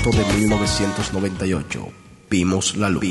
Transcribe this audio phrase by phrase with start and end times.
[0.00, 1.88] de 1998.
[2.28, 3.02] Vimos la luz.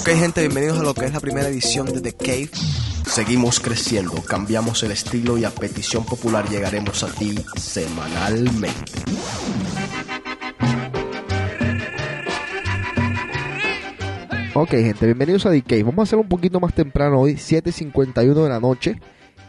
[0.00, 2.50] Ok gente, bienvenidos a lo que es la primera edición de The Cave.
[3.06, 8.92] Seguimos creciendo, cambiamos el estilo y a petición popular llegaremos a ti semanalmente.
[14.54, 15.84] Ok, gente, bienvenidos a DK.
[15.84, 19.00] Vamos a hacerlo un poquito más temprano hoy, 7.51 de la noche.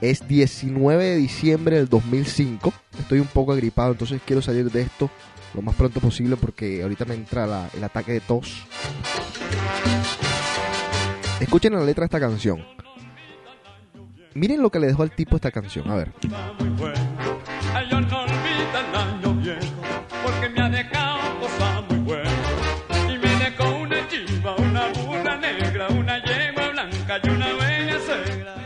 [0.02, 2.74] Es 19 de diciembre del 2005.
[3.00, 5.10] Estoy un poco agripado, entonces quiero salir de esto
[5.54, 8.66] lo más pronto posible porque ahorita me entra el ataque de tos.
[11.40, 12.66] Escuchen la letra de esta canción.
[14.34, 15.90] Miren lo que le dejó al tipo esta canción.
[15.90, 16.12] A ver.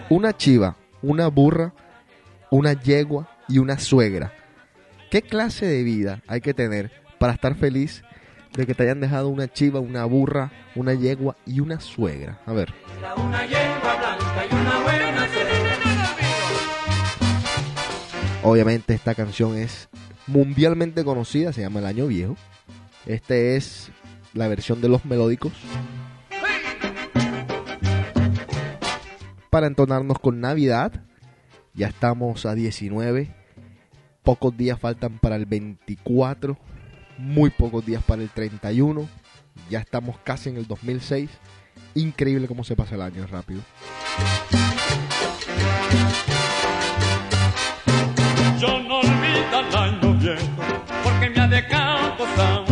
[0.10, 1.74] una chiva, una burra
[2.52, 4.34] una yegua y una suegra.
[5.12, 8.04] ¿Qué clase de vida hay que tener para estar feliz
[8.54, 12.40] de que te hayan dejado una chiva, una burra, una yegua y una suegra?
[12.46, 12.74] A ver.
[13.18, 15.78] Una yegua blanca y una buena suegra.
[18.44, 19.90] Obviamente esta canción es
[20.28, 22.36] mundialmente conocida, se llama El Año Viejo.
[23.06, 23.92] Este es
[24.34, 25.54] la versión de los melódicos.
[29.50, 30.92] Para entonarnos con Navidad,
[31.74, 33.34] ya estamos a 19.
[34.22, 36.58] Pocos días faltan para el 24.
[37.18, 39.08] Muy pocos días para el 31.
[39.70, 41.30] Ya estamos casi en el 2006.
[41.96, 43.62] Increíble cómo se pasa el año, rápido.
[48.60, 49.00] Yo no
[51.04, 52.69] porque me ha dejado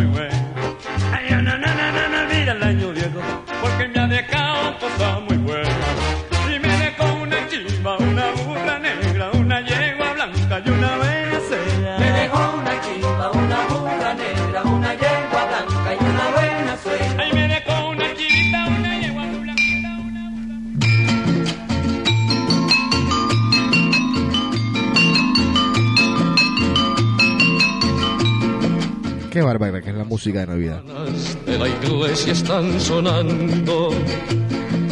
[29.37, 30.81] Qué bárbara que es la música de Navidad.
[31.45, 33.91] de la iglesia están sonando,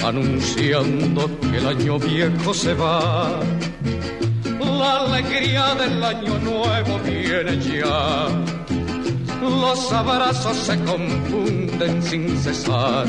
[0.06, 3.40] anunciando que el año viejo se va.
[4.60, 8.28] La alegría del año nuevo viene ya.
[9.42, 13.08] Los abrazos se confunden sin cesar.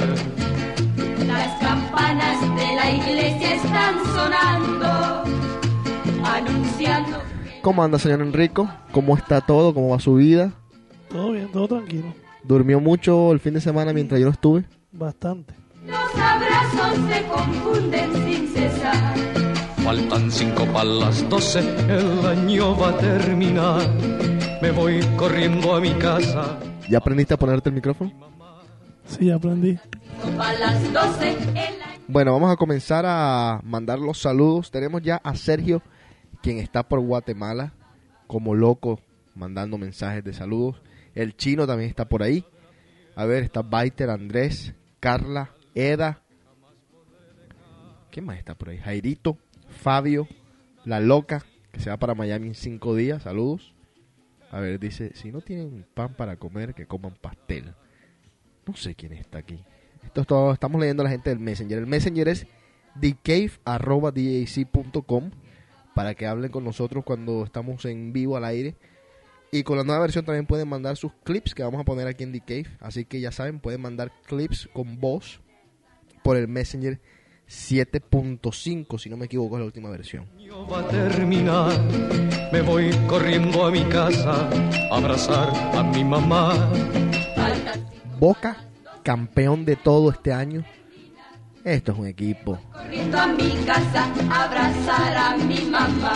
[1.26, 5.24] Las campanas de la iglesia están sonando,
[6.24, 7.18] anunciando.
[7.60, 8.70] ¿Cómo anda, señor Enrico?
[8.90, 9.74] ¿Cómo está todo?
[9.74, 10.52] ¿Cómo va su vida?
[11.16, 12.14] Todo bien, todo tranquilo.
[12.44, 14.64] ¿Durmió mucho el fin de semana mientras yo no estuve?
[14.92, 15.54] Bastante.
[15.86, 19.16] Los abrazos se confunden sin cesar.
[19.82, 23.80] Faltan cinco para las doce, el año va a terminar.
[24.60, 26.58] Me voy corriendo a mi casa.
[26.86, 28.12] ¿Ya aprendiste a ponerte el micrófono?
[29.06, 29.78] Sí, aprendí.
[30.38, 32.02] A las 12 el año.
[32.08, 34.70] Bueno, vamos a comenzar a mandar los saludos.
[34.70, 35.80] Tenemos ya a Sergio,
[36.42, 37.72] quien está por Guatemala,
[38.26, 39.00] como loco,
[39.34, 40.82] mandando mensajes de saludos.
[41.16, 42.44] El chino también está por ahí.
[43.16, 46.22] A ver, está Baiter, Andrés, Carla, Eda.
[48.10, 48.78] ¿Quién más está por ahí?
[48.78, 49.38] Jairito,
[49.68, 50.28] Fabio,
[50.84, 53.22] La Loca, que se va para Miami en cinco días.
[53.22, 53.74] Saludos.
[54.50, 57.74] A ver, dice, si no tienen pan para comer, que coman pastel.
[58.66, 59.64] No sé quién está aquí.
[60.04, 61.78] Esto es estamos leyendo a la gente del Messenger.
[61.78, 62.46] El Messenger es
[63.00, 65.30] thecave.com
[65.94, 68.76] para que hablen con nosotros cuando estamos en vivo al aire.
[69.52, 72.24] Y con la nueva versión también pueden mandar sus clips que vamos a poner aquí
[72.24, 72.76] en The Cave.
[72.80, 75.40] Así que ya saben, pueden mandar clips con voz
[76.22, 77.00] por el Messenger
[77.48, 80.26] 7.5, si no me equivoco, es la última versión.
[80.70, 81.80] Va a terminar.
[82.52, 84.48] Me voy corriendo a mi casa
[84.90, 86.70] a abrazar a mi mamá.
[88.18, 88.56] Boca,
[89.02, 90.64] campeón de todo este año.
[91.62, 92.58] Esto es un equipo.
[92.72, 96.14] corriendo a mi casa a abrazar a mi mamá.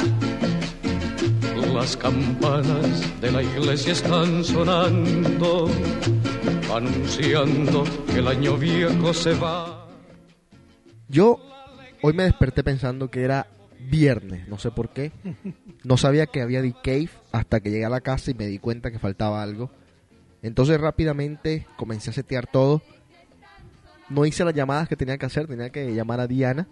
[1.66, 5.68] Las campanas de la iglesia están sonando,
[6.74, 9.86] anunciando que el año viejo se va.
[11.08, 11.38] Yo
[12.02, 13.46] hoy me desperté pensando que era
[13.78, 15.12] viernes, no sé por qué.
[15.84, 18.58] No sabía que había The Cave hasta que llegué a la casa y me di
[18.58, 19.70] cuenta que faltaba algo.
[20.42, 22.82] Entonces rápidamente comencé a setear todo.
[24.08, 26.68] No hice las llamadas que tenía que hacer, tenía que llamar a Diana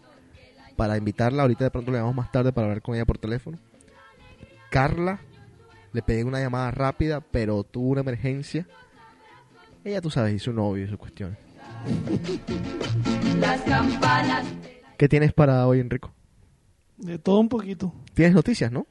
[0.77, 1.43] para invitarla.
[1.43, 3.59] Ahorita de pronto le llamamos más tarde para hablar con ella por teléfono.
[4.71, 5.21] Carla,
[5.93, 8.67] le pedí una llamada rápida, pero tuvo una emergencia.
[9.85, 11.37] Ella, tú sabes, y su novio y su cuestión.
[13.39, 14.45] Las campanas
[14.97, 16.13] ¿Qué tienes para hoy, Enrico?
[16.97, 17.95] De todo un poquito.
[18.15, 18.87] ¿Tienes noticias, no?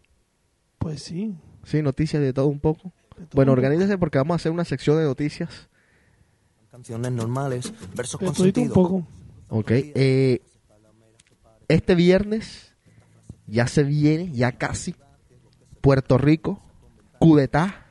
[0.79, 1.35] Pues sí.
[1.65, 2.93] Sí, noticias de todo un poco.
[3.09, 3.65] todo Bueno, un poco.
[3.67, 5.67] organízese porque vamos a hacer una sección de noticias.
[6.71, 8.29] Canciones normales, versos con
[8.63, 9.07] un poco.
[9.49, 9.71] Ok.
[9.71, 10.41] eh,
[11.67, 12.73] este viernes
[13.47, 14.95] ya se viene, ya casi,
[15.81, 16.59] Puerto Rico,
[17.19, 17.85] Cudetá.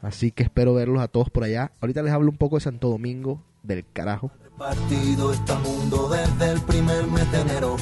[0.00, 1.72] Así que espero verlos a todos por allá.
[1.80, 4.30] Ahorita les hablo un poco de Santo Domingo, del carajo.
[4.58, 7.76] Partido está mundo desde el primer mes de enero.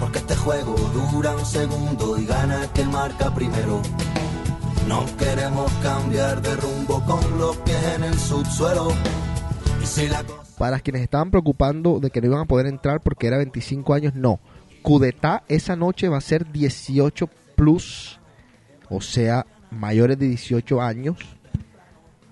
[0.00, 0.74] Porque este juego
[1.12, 3.82] dura un segundo y gana el que marca primero.
[4.86, 8.88] No queremos cambiar de rumbo con los pies en el subsuelo.
[9.82, 10.24] Y si la
[10.56, 14.14] Para quienes estaban preocupando de que no iban a poder entrar porque era 25 años,
[14.14, 14.40] no.
[14.82, 17.28] Cudetá esa noche va a ser 18
[17.58, 18.20] plus,
[18.88, 21.18] o sea, mayores de 18 años.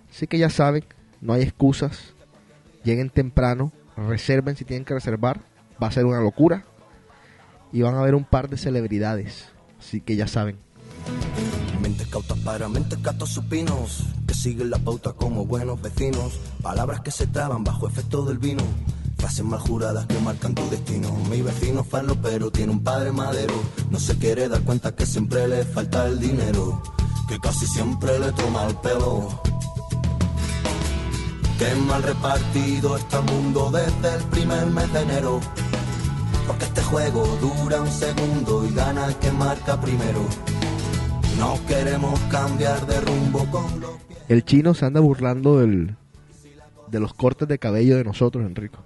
[0.08, 0.84] Así que ya saben,
[1.20, 2.14] no hay excusas.
[2.84, 5.40] Lleguen temprano, reserven si tienen que reservar.
[5.82, 6.64] Va a ser una locura.
[7.72, 9.48] Y van a ver un par de celebridades.
[9.78, 10.58] Así que ya saben.
[11.82, 16.40] Mentes cautas para mentes gatos supinos que siguen la pauta como buenos vecinos.
[16.62, 18.62] Palabras que se traban bajo efecto del vino.
[19.26, 21.10] Frases mal juradas que marcan tu destino.
[21.28, 23.54] Mi vecino falo pero tiene un padre madero.
[23.90, 26.80] No se quiere dar cuenta que siempre le falta el dinero.
[27.28, 29.42] Que casi siempre le toma el pelo.
[31.58, 35.40] Qué mal repartido está el mundo desde el primer mes de enero.
[36.46, 40.20] Porque este juego dura un segundo y gana el que marca primero.
[41.36, 44.20] No queremos cambiar de rumbo con los pies.
[44.28, 45.96] El chino se anda burlando del,
[46.86, 48.84] de los cortes de cabello de nosotros, Enrico.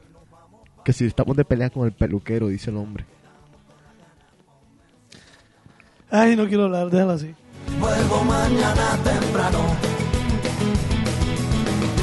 [0.85, 3.05] Que si estamos de pelea con el peluquero, dice el hombre.
[6.11, 7.35] Ay, no quiero hablar, déjalo así.
[7.79, 9.59] Vuelvo mañana temprano.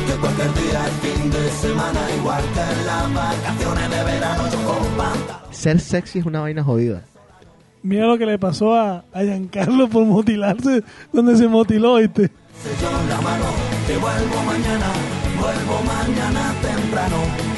[0.07, 4.67] Que cualquier día es fin de semana, igual que en las vacaciones de verano, yo.
[5.51, 7.01] Ser sexy es una vaina jodida.
[7.83, 12.23] Mira lo que le pasó a, a Giancarlo por motilarse donde se motiló, ¿viste?
[12.23, 13.45] en la mano.
[13.87, 14.87] Que vuelvo mañana,
[15.39, 17.56] vuelvo mañana temprano.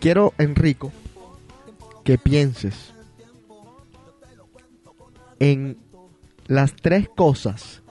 [0.00, 0.92] Quiero, Enrico,
[2.04, 2.92] que pienses
[5.38, 5.78] en
[6.46, 7.82] las tres cosas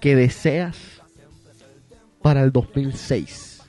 [0.00, 0.76] que deseas
[2.22, 3.62] para el 2006.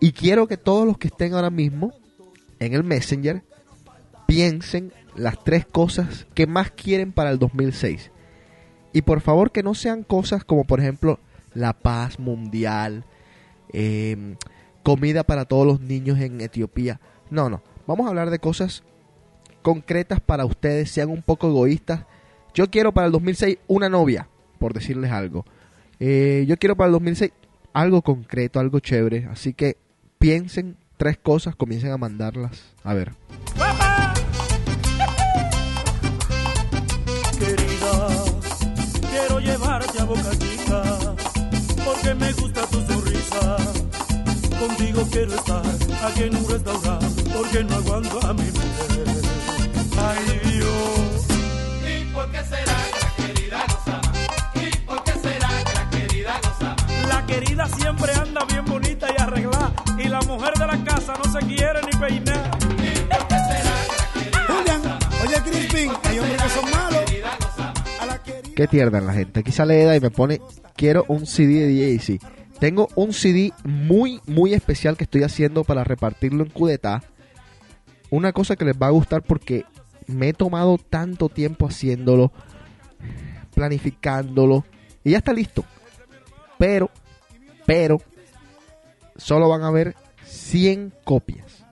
[0.00, 1.92] Y quiero que todos los que estén ahora mismo
[2.58, 3.42] en el Messenger
[4.26, 8.10] piensen las tres cosas que más quieren para el 2006.
[8.92, 11.18] Y por favor que no sean cosas como por ejemplo
[11.54, 13.04] la paz mundial,
[13.72, 14.36] eh,
[14.82, 17.00] comida para todos los niños en Etiopía.
[17.30, 17.62] No, no.
[17.86, 18.82] Vamos a hablar de cosas
[19.62, 22.04] concretas para ustedes, sean un poco egoístas.
[22.54, 24.28] Yo quiero para el 2006 una novia,
[24.58, 25.44] por decirles algo.
[25.98, 27.32] Eh, yo quiero para el 2006
[27.72, 29.26] algo concreto, algo chévere.
[29.30, 29.76] Así que
[30.18, 32.74] piensen tres cosas, comiencen a mandarlas.
[32.84, 33.12] A ver.
[44.66, 45.62] Contigo quiero estar
[46.02, 49.06] aquí en un restaurante, porque no aguanto a mi mujer.
[49.96, 51.26] Ay Dios.
[51.88, 54.12] ¿Y por qué será que la querida nos ama?
[54.54, 56.76] ¿Y por qué será que la querida nos ama?
[57.08, 61.32] La querida siempre anda bien bonita y arreglada, y la mujer de la casa no
[61.32, 62.58] se quiere ni peinar.
[64.48, 64.82] Julián,
[65.22, 67.04] oye Crispin, hay hombres que son malos.
[68.06, 68.54] La querida.
[68.56, 69.40] Qué tierna la gente.
[69.40, 70.40] Aquí sale Eda y me pone,
[70.74, 72.20] quiero un CD de DJC.
[72.58, 77.02] Tengo un CD muy, muy especial que estoy haciendo para repartirlo en Cudetá.
[78.10, 79.64] Una cosa que les va a gustar porque
[80.06, 82.32] me he tomado tanto tiempo haciéndolo,
[83.54, 84.64] planificándolo,
[85.04, 85.64] y ya está listo.
[86.58, 86.90] Pero,
[87.66, 88.00] pero,
[89.16, 89.94] solo van a ver
[90.24, 91.64] 100 copias.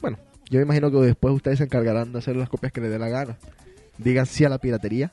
[0.00, 0.18] Bueno,
[0.48, 2.98] yo me imagino que después ustedes se encargarán de hacer las copias que les dé
[2.98, 3.36] la gana.
[3.98, 5.10] Digan sí a la piratería,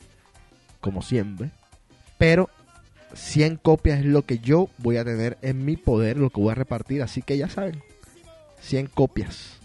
[0.80, 1.52] como siempre.
[2.18, 2.50] Pero
[3.14, 6.52] 100 copias es lo que yo voy a tener en mi poder, lo que voy
[6.52, 7.02] a repartir.
[7.02, 7.84] Así que ya saben,
[8.62, 9.60] 100 copias.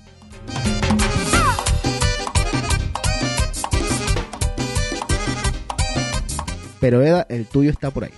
[6.81, 8.12] Pero Eda, el tuyo está por ahí.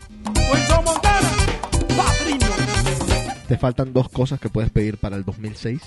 [3.49, 5.81] Te faltan dos cosas que puedes pedir para el 2006.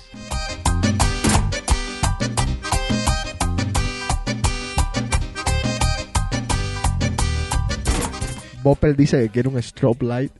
[8.64, 10.32] Bopper dice que quiere un strobe light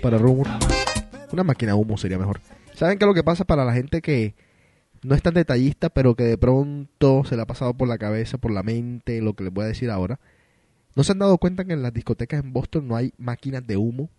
[0.00, 0.46] para Rumor.
[1.32, 2.40] Una máquina de humo sería mejor.
[2.74, 4.36] ¿Saben qué es lo que pasa para la gente que
[5.02, 8.38] no es tan detallista, pero que de pronto se le ha pasado por la cabeza,
[8.38, 10.20] por la mente, lo que les voy a decir ahora?
[10.94, 13.76] ¿No se han dado cuenta que en las discotecas en Boston no hay máquinas de
[13.76, 14.10] humo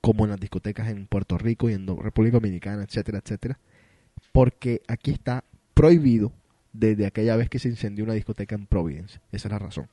[0.00, 3.58] como en las discotecas en Puerto Rico y en República Dominicana, etcétera, etcétera?
[4.30, 5.42] Porque aquí está
[5.74, 6.30] prohibido
[6.72, 9.18] desde aquella vez que se incendió una discoteca en Providence.
[9.32, 9.88] Esa es la razón.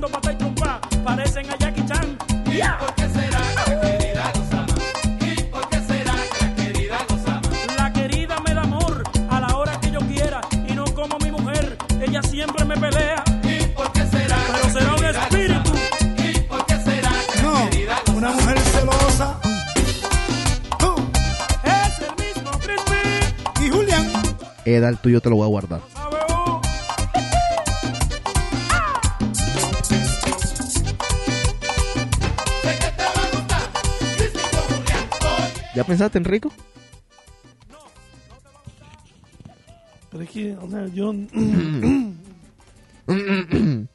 [0.00, 2.18] Tirando pata y trompa, parecen a Jackie Chan.
[2.46, 4.74] ¿Y por qué será que la querida los ama?
[5.20, 7.42] ¿Y por qué será que la querida los ama?
[7.76, 11.30] La querida me da amor a la hora que yo quiera y no como mi
[11.30, 13.22] mujer, ella siempre me pelea.
[13.42, 14.36] ¿Y por qué será?
[14.52, 15.72] Pero será un espíritu.
[16.16, 19.38] ¿Y por qué será que la querida No, una mujer celosa.
[20.78, 20.94] Tú
[21.64, 23.66] es el mismo Crispy?
[23.66, 24.08] y Julián.
[24.64, 25.99] Eda, el tuyo te lo voy a guardar.
[35.80, 36.52] ¿Ya pensaste en Rico?
[40.10, 41.10] Pero es que, o sea, yo.
[43.06, 43.88] creo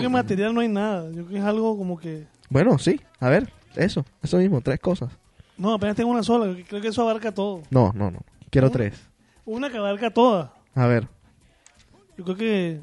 [0.00, 1.10] que material no hay nada.
[1.10, 2.26] Yo creo que es algo como que.
[2.48, 2.98] Bueno, sí.
[3.18, 4.06] A ver, eso.
[4.22, 5.12] Eso mismo, tres cosas.
[5.58, 6.56] No, apenas tengo una sola.
[6.66, 7.60] Creo que eso abarca todo.
[7.68, 8.20] No, no, no.
[8.48, 8.72] Quiero ¿No?
[8.72, 8.98] tres.
[9.44, 10.48] Una que abarca todas.
[10.74, 11.06] A ver.
[12.16, 12.80] Yo creo que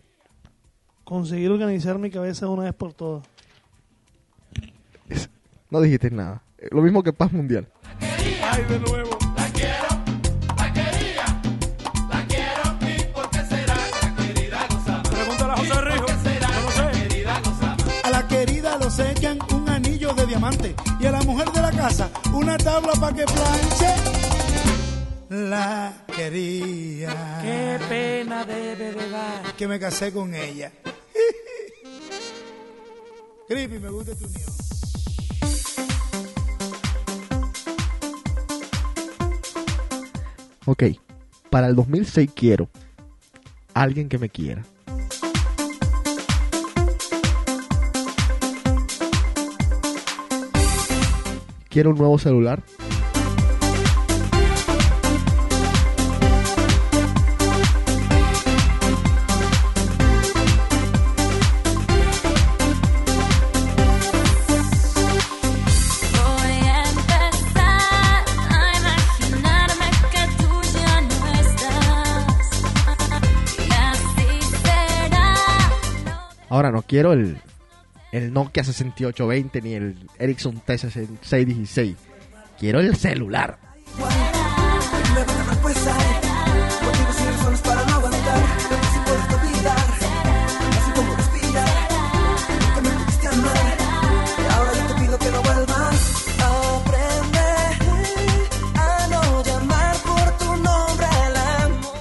[1.03, 3.25] conseguir organizar mi cabeza una vez por todas.
[5.71, 6.43] No dijiste nada.
[6.71, 7.67] Lo mismo que paz mundial.
[8.01, 9.15] Ay, de nuevo.
[9.35, 9.87] La quiero,
[10.57, 11.25] la quería,
[12.09, 15.03] la quiero y por qué será que la querida los ama.
[15.03, 16.05] Pregúntale a José Rijo.
[16.07, 16.15] Yo
[16.63, 16.89] no sé.
[18.03, 20.75] A la querida lo sellan un anillo de diamante.
[20.99, 23.93] Y a la mujer de la casa una tabla para que planche.
[25.29, 27.39] La quería.
[27.43, 29.53] Qué pena debe de dar.
[29.55, 30.71] Que me casé con ella.
[33.47, 34.47] Creepy, me gusta tu unión.
[40.67, 40.83] Ok.
[41.49, 42.67] Para el 2006 quiero
[43.73, 44.63] alguien que me quiera.
[51.69, 52.63] Quiero un nuevo celular.
[76.87, 77.37] Quiero el,
[78.11, 81.95] el Nokia 6820 ni el Ericsson T6616.
[82.57, 83.59] Quiero el celular.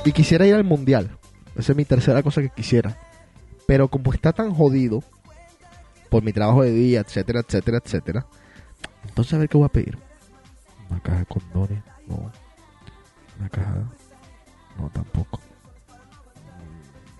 [0.05, 1.11] Y quisiera ir al mundial.
[1.57, 2.97] Esa es mi tercera cosa que quisiera.
[3.67, 5.03] Pero como está tan jodido
[6.09, 8.27] por mi trabajo de día, etcétera, etcétera, etcétera.
[9.07, 9.99] Entonces a ver qué voy a pedir.
[10.89, 12.31] Una caja de condones, no.
[13.39, 13.85] Una caja,
[14.79, 15.41] no tampoco.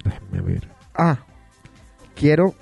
[0.05, 0.69] Déjenme ver.
[0.95, 1.19] Ah,
[2.15, 2.55] quiero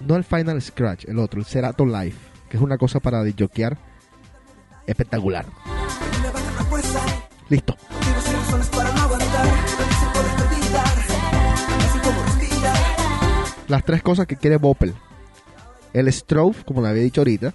[0.00, 2.18] no el Final Scratch, el otro, el Cerato Life,
[2.48, 3.76] que es una cosa para disjoquear
[4.86, 5.46] espectacular.
[7.48, 7.76] Listo.
[13.68, 14.94] Las tres cosas que quiere Bopel.
[15.92, 17.54] El Strobe, como le había dicho ahorita,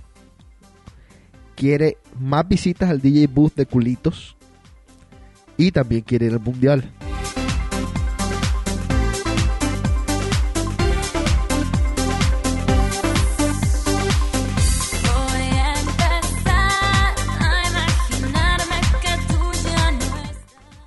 [1.56, 4.38] quiere más visitas al DJ booth de culitos
[5.58, 6.92] y también quiere ir al mundial.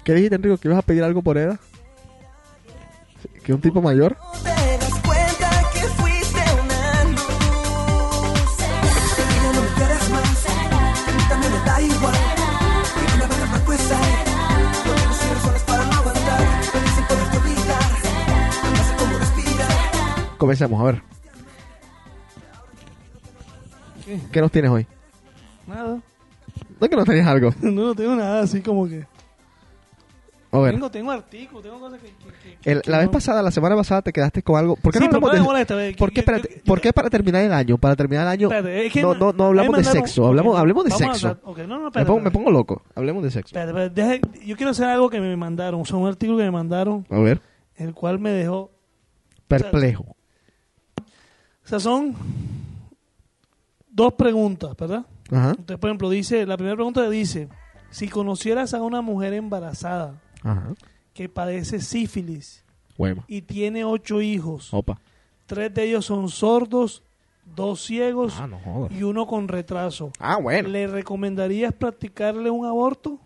[0.04, 0.56] ¿Qué dijiste, Enrico?
[0.56, 1.58] ¿Que ibas a pedir algo por Eda?
[3.42, 4.16] ¿Que un tipo mayor?
[20.38, 21.02] Comencemos, a ver.
[24.04, 24.20] ¿Qué?
[24.32, 24.86] ¿Qué nos tienes hoy?
[25.66, 25.96] Nada.
[25.96, 26.02] ¿No
[26.84, 27.50] es que no tenías algo?
[27.62, 29.04] no, no tengo nada así como que.
[30.52, 30.74] A ver.
[30.74, 32.08] Tengo, tengo artículos, tengo cosas que.
[32.08, 34.76] que- que- El- que la vez pasada, la semana pasada, te quedaste con algo.
[34.76, 36.12] ¿Por qué Sí, no hablamos de esta vez, ¿Por
[36.64, 37.76] por qué para terminar el año?
[37.78, 38.46] Para terminar el año.
[38.48, 40.26] Espérate, es que no, no, no hablamos de sexo.
[40.26, 41.28] Hablamos, hablemos de sexo.
[41.28, 42.30] hablar- ok, no, no, me, pongo, me espérate.
[42.30, 42.82] pongo loco.
[42.94, 43.48] Hablemos de sexo.
[43.58, 45.80] Espérate, espérate, deja- yo quiero hacer algo que me mandaron.
[45.80, 47.42] O sea, un artículo que me mandaron, A ver.
[47.76, 48.70] el cual me dejó.
[49.48, 50.15] Perplejo.
[51.66, 52.14] O sea, son
[53.90, 55.04] dos preguntas, ¿verdad?
[55.30, 55.50] Ajá.
[55.50, 57.48] Entonces, por ejemplo, dice, la primera pregunta dice,
[57.90, 60.74] si conocieras a una mujer embarazada Ajá.
[61.12, 62.64] que padece sífilis,
[63.26, 64.72] y tiene ocho hijos.
[64.72, 64.98] Opa.
[65.46, 67.02] Tres de ellos son sordos,
[67.44, 70.12] dos ciegos Ah, no y uno con retraso.
[70.18, 70.68] Ah, bueno.
[70.68, 73.20] ¿Le recomendarías practicarle un aborto?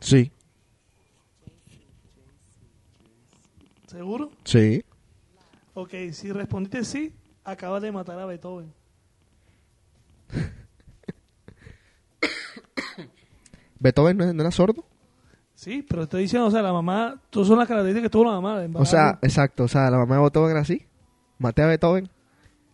[0.00, 0.30] Sí.
[3.86, 4.30] ¿Seguro?
[4.44, 4.84] Sí.
[5.74, 7.12] Ok, si respondiste sí,
[7.44, 8.72] acabas de matar a Beethoven.
[13.78, 14.84] ¿Beethoven no, no era sordo?
[15.54, 18.40] Sí, pero estoy diciendo, o sea, la mamá, todas son las características que tuvo la
[18.40, 18.64] mamá.
[18.74, 19.64] O sea, exacto.
[19.64, 20.86] O sea, la mamá de Beethoven era así.
[21.38, 22.08] Maté a Beethoven.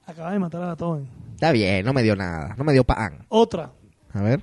[0.07, 1.09] acaba de matar a Beethoven.
[1.35, 2.55] Está bien, no me dio nada.
[2.57, 3.27] No me dio pan.
[3.29, 3.73] Otra,
[4.13, 4.43] A ver.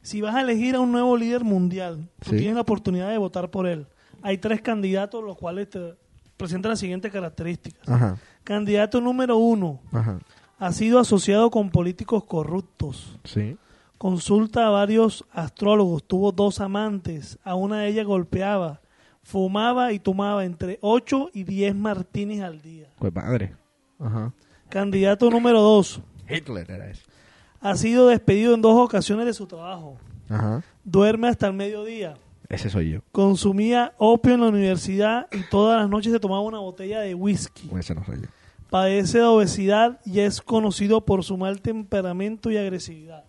[0.00, 2.36] si vas a elegir a un nuevo líder mundial, tú Sí.
[2.38, 3.86] tienes la oportunidad de votar por él.
[4.22, 5.94] Hay tres candidatos, los cuales te
[6.36, 7.86] presentan las siguientes características.
[7.88, 8.16] Ajá.
[8.44, 10.18] Candidato número uno, Ajá.
[10.58, 13.18] ha sido asociado con políticos corruptos.
[13.24, 13.56] Sí.
[13.98, 18.80] Consulta a varios astrólogos, tuvo dos amantes, a una de ellas golpeaba,
[19.22, 22.88] fumaba y tomaba entre 8 y 10 martinis al día.
[22.98, 23.54] Pues madre.
[24.00, 24.32] Ajá.
[24.68, 27.02] Candidato número 2, Hitler era ese.
[27.60, 29.98] ha sido despedido en dos ocasiones de su trabajo.
[30.28, 30.62] Ajá.
[30.82, 32.14] Duerme hasta el mediodía.
[32.52, 33.00] Ese soy yo.
[33.12, 37.70] Consumía opio en la universidad y todas las noches se tomaba una botella de whisky.
[37.78, 38.26] Ese no soy yo.
[38.68, 43.24] Padece de obesidad y es conocido por su mal temperamento y agresividad.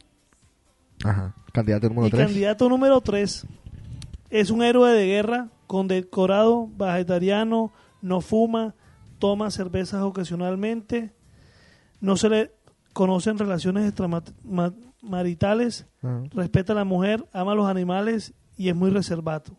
[1.06, 1.34] Ajá.
[1.54, 2.26] Candidato número y 3.
[2.26, 3.48] candidato número 3
[4.30, 8.76] es un héroe de guerra, condecorado, vegetariano, no fuma,
[9.20, 11.14] toma cervezas ocasionalmente,
[12.02, 12.52] no se le
[12.92, 15.86] conocen relaciones extramaritales,
[16.34, 19.52] respeta a la mujer, ama a los animales y es muy reservado.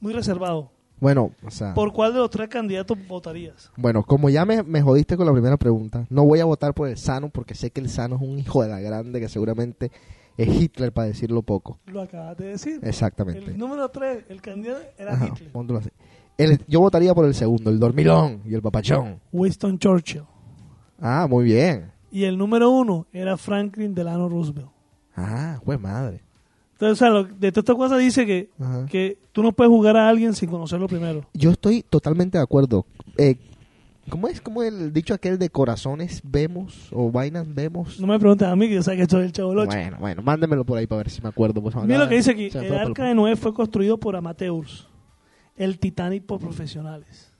[0.00, 0.70] Muy reservado.
[0.98, 1.74] Bueno, o sea.
[1.74, 3.70] ¿Por cuál de los tres candidatos votarías?
[3.76, 6.88] Bueno, como ya me, me jodiste con la primera pregunta, no voy a votar por
[6.88, 9.90] el sano porque sé que el sano es un hijo de la grande que seguramente
[10.38, 11.78] es Hitler para decirlo poco.
[11.86, 12.80] Lo acabas de decir.
[12.82, 13.50] Exactamente.
[13.50, 15.50] El número 3, el candidato era Ajá, Hitler.
[15.78, 15.90] así.
[16.38, 19.20] El- yo votaría por el segundo, el dormilón y el papachón.
[19.32, 20.24] Winston Churchill.
[21.00, 21.90] Ah, muy bien.
[22.10, 24.68] Y el número uno era Franklin Delano Roosevelt.
[25.14, 26.22] Ah, pues madre.
[26.78, 28.84] Entonces, o sea, lo- de todas estas cosas dice que, Ajá.
[28.86, 31.26] que tú no puedes jugar a alguien sin conocerlo primero.
[31.32, 32.84] Yo estoy totalmente de acuerdo.
[33.16, 33.36] Eh,
[34.10, 37.98] ¿Cómo es como el dicho aquel de corazones vemos o vainas vemos?
[37.98, 39.70] No me preguntes a mí, que yo sé que es el chavo del ocho.
[39.76, 41.60] Bueno, bueno, mándemelo por ahí para ver si me acuerdo.
[41.60, 42.50] Pues, Mira lo que dice aquí.
[42.54, 44.86] El arca de Noé fue construido por amateurs.
[45.56, 47.32] El Titanic por profesionales.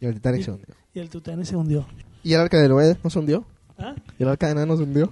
[0.00, 0.74] Y el Titanic se hundió.
[0.92, 1.86] Y el Titanic se hundió.
[2.24, 3.44] ¿Y el arca de Noé no se hundió?
[3.78, 3.94] ¿Ah?
[4.18, 5.10] ¿Y el arca de Noé no se hundió?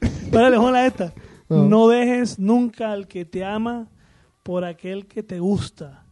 [0.00, 1.12] Espérale, hola esta.
[1.48, 1.88] No.
[1.88, 3.88] Dejes nunca al que te ama
[4.42, 6.04] por aquel que te gusta.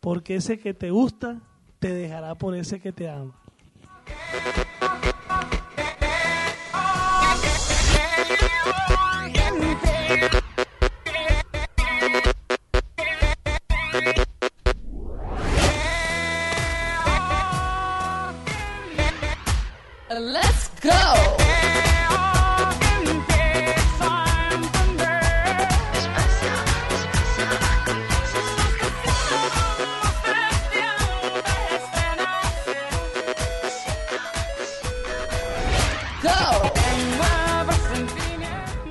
[0.00, 1.40] Porque ese que te gusta
[1.78, 3.34] te dejará por ese que te ama.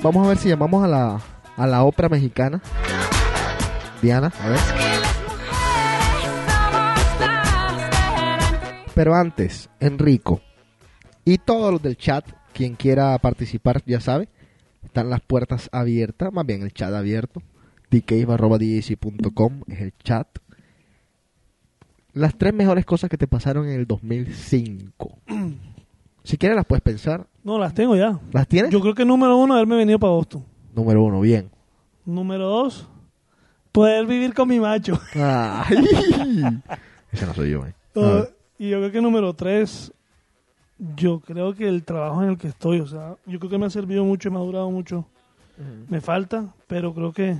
[0.06, 1.20] Vamos a ver si llamamos a la,
[1.58, 2.62] a la ópera mexicana.
[4.04, 4.60] Diana, a ver.
[8.94, 10.41] Pero antes, Enrico.
[11.24, 14.30] Y todos los del chat, quien quiera participar, ya sabe,
[14.84, 17.41] están las puertas abiertas, más bien el chat abierto.
[17.89, 20.28] dcave.com es el chat.
[22.13, 25.18] Las tres mejores cosas que te pasaron en el 2005.
[26.24, 27.26] si quieres las puedes pensar.
[27.45, 28.19] No, las tengo ya.
[28.34, 28.71] ¿Las tienes?
[28.71, 30.43] Yo creo que número uno, haberme venido para Boston.
[30.73, 31.49] Número uno, bien.
[32.03, 32.88] Número dos,
[33.71, 34.99] poder vivir con mi macho.
[35.15, 35.77] Ay.
[37.12, 37.73] Ese no soy yo, eh.
[37.95, 38.36] A Uh, ver.
[38.60, 39.93] y yo creo que número tres,
[40.97, 43.67] yo creo que el trabajo en el que estoy, o sea, yo creo que me
[43.67, 45.05] ha servido mucho, he madurado mucho.
[45.88, 47.38] Me falta, pero creo que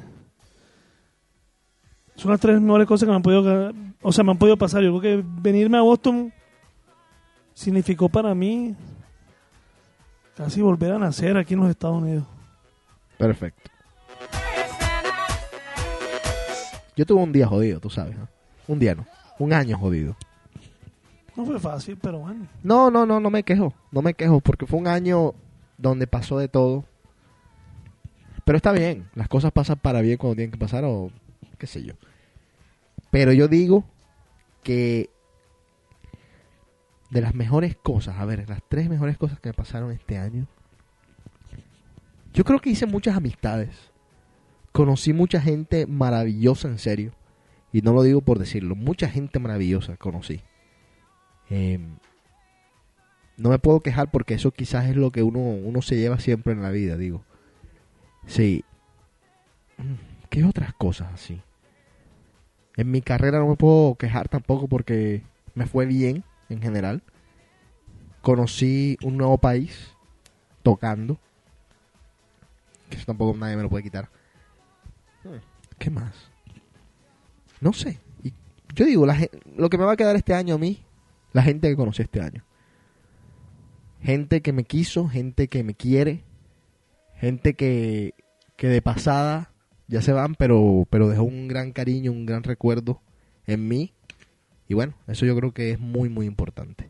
[2.16, 4.82] son las tres mejores cosas que me han podido, o sea, me han podido pasar.
[4.82, 6.32] Yo creo que venirme a Boston
[7.54, 8.74] significó para mí
[10.36, 12.26] casi volver a nacer aquí en los Estados Unidos.
[13.18, 13.72] Perfecto.
[16.96, 18.18] Yo tuve un día jodido, tú sabes.
[18.18, 18.28] ¿no?
[18.68, 19.06] Un día no.
[19.40, 20.16] Un año jodido.
[21.36, 22.48] No fue fácil, pero bueno.
[22.64, 23.74] No, no, no, no me quejo.
[23.92, 25.34] No me quejo porque fue un año
[25.78, 26.86] donde pasó de todo.
[28.46, 29.10] Pero está bien.
[29.16, 31.12] Las cosas pasan para bien cuando tienen que pasar o
[31.58, 31.96] qué sé yo.
[33.12, 33.84] Pero yo digo
[34.64, 35.10] que
[37.10, 40.48] de las mejores cosas, a ver, las tres mejores cosas que me pasaron este año.
[42.34, 43.92] Yo creo que hice muchas amistades.
[44.72, 47.14] Conocí mucha gente maravillosa, en serio.
[47.72, 48.76] Y no lo digo por decirlo.
[48.76, 50.42] Mucha gente maravillosa conocí.
[51.50, 51.80] Eh,
[53.38, 56.54] no me puedo quejar porque eso quizás es lo que uno, uno se lleva siempre
[56.54, 57.24] en la vida, digo.
[58.28, 58.66] Sí.
[59.78, 61.42] Mm, ¿Qué otras cosas así?
[62.76, 67.04] En mi carrera no me puedo quejar tampoco porque me fue bien en general.
[68.22, 69.96] Conocí un nuevo país
[70.64, 71.20] tocando.
[72.90, 74.10] Que eso tampoco nadie me lo puede quitar.
[75.78, 76.14] ¿Qué más?
[77.62, 78.00] No sé.
[78.24, 78.34] Y
[78.74, 79.18] yo digo, la,
[79.56, 80.84] lo que me va a quedar este año a mí,
[81.34, 82.44] la gente que conocí este año.
[84.02, 86.24] Gente que me quiso, gente que me quiere,
[87.16, 88.14] gente que,
[88.56, 89.52] que de pasada
[89.88, 93.02] ya se van, pero, pero dejó un gran cariño, un gran recuerdo
[93.48, 93.95] en mí.
[94.68, 96.85] Y bueno, eso yo creo que es muy, muy importante.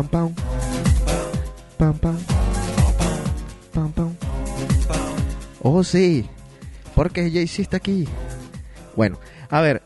[0.00, 0.34] Pam, pam.
[1.76, 2.16] Pam, pam.
[3.74, 4.16] Pam, pam.
[5.60, 6.26] Oh, sí.
[6.94, 8.08] Porque ya hiciste aquí.
[8.96, 9.18] Bueno,
[9.50, 9.82] a ver.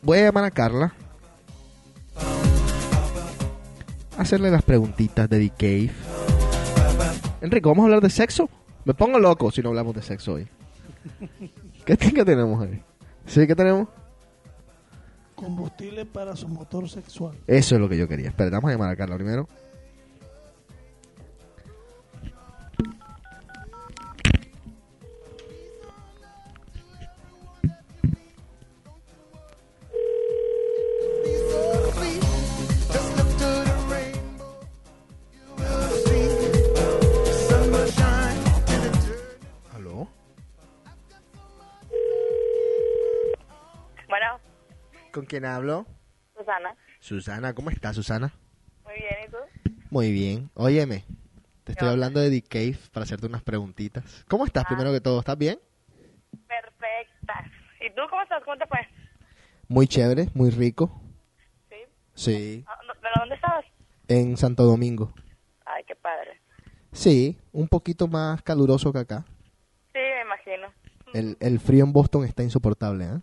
[0.00, 0.94] Voy a llamar a Carla.
[4.16, 5.90] Hacerle las preguntitas de The Cave.
[7.40, 8.48] Enrico, ¿vamos a hablar de sexo?
[8.84, 10.46] Me pongo loco si no hablamos de sexo hoy.
[11.84, 12.80] ¿Qué, qué tenemos ahí?
[13.26, 13.44] ¿Sí?
[13.44, 13.88] ¿Qué tenemos?
[15.38, 17.36] Combustible para su motor sexual.
[17.46, 18.28] Eso es lo que yo quería.
[18.28, 19.48] Espera, vamos a llamar a Carla primero.
[45.28, 45.86] Quién hablo?
[46.36, 46.74] Susana.
[47.00, 48.32] Susana, ¿cómo estás, Susana?
[48.84, 49.36] Muy bien, ¿y tú?
[49.90, 50.50] Muy bien.
[50.54, 51.04] Óyeme,
[51.64, 54.24] te estoy hablando de The Cave para hacerte unas preguntitas.
[54.28, 55.20] ¿Cómo estás, primero que todo?
[55.20, 55.60] ¿Estás bien?
[56.48, 57.50] Perfecta.
[57.80, 58.42] ¿Y tú cómo estás?
[58.44, 58.78] ¿Cómo te fue?
[59.68, 61.00] Muy chévere, muy rico.
[61.68, 61.76] ¿Sí?
[62.14, 62.64] Sí.
[62.66, 63.64] Ah, ¿Pero dónde estabas?
[64.08, 65.12] En Santo Domingo.
[65.66, 66.40] Ay, qué padre.
[66.92, 69.24] Sí, un poquito más caluroso que acá.
[69.92, 70.72] Sí, me imagino.
[71.12, 73.20] El, el frío en Boston está insoportable, ¿eh?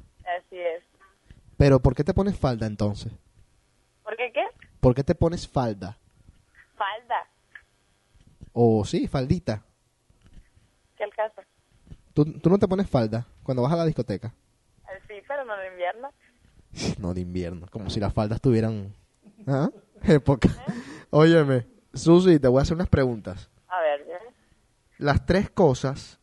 [1.65, 3.11] Pero ¿por qué te pones falda entonces?
[4.03, 4.43] ¿Por qué qué?
[4.79, 5.97] ¿Por qué te pones falda?
[6.75, 7.27] Falda.
[8.53, 9.65] O sí, faldita.
[10.95, 11.41] ¿Qué el caso?
[12.13, 14.27] ¿Tú, tú no te pones falda cuando vas a la discoteca?
[14.27, 16.11] Eh, Sí, pero no en invierno.
[16.99, 17.65] No, de invierno.
[17.71, 18.93] Como si las faldas tuvieran...
[19.47, 19.71] ¿Ah?
[20.03, 20.49] Época.
[21.09, 23.49] Óyeme, Susi, te voy a hacer unas preguntas.
[23.69, 24.19] A ver, ¿ya?
[24.99, 26.19] Las tres cosas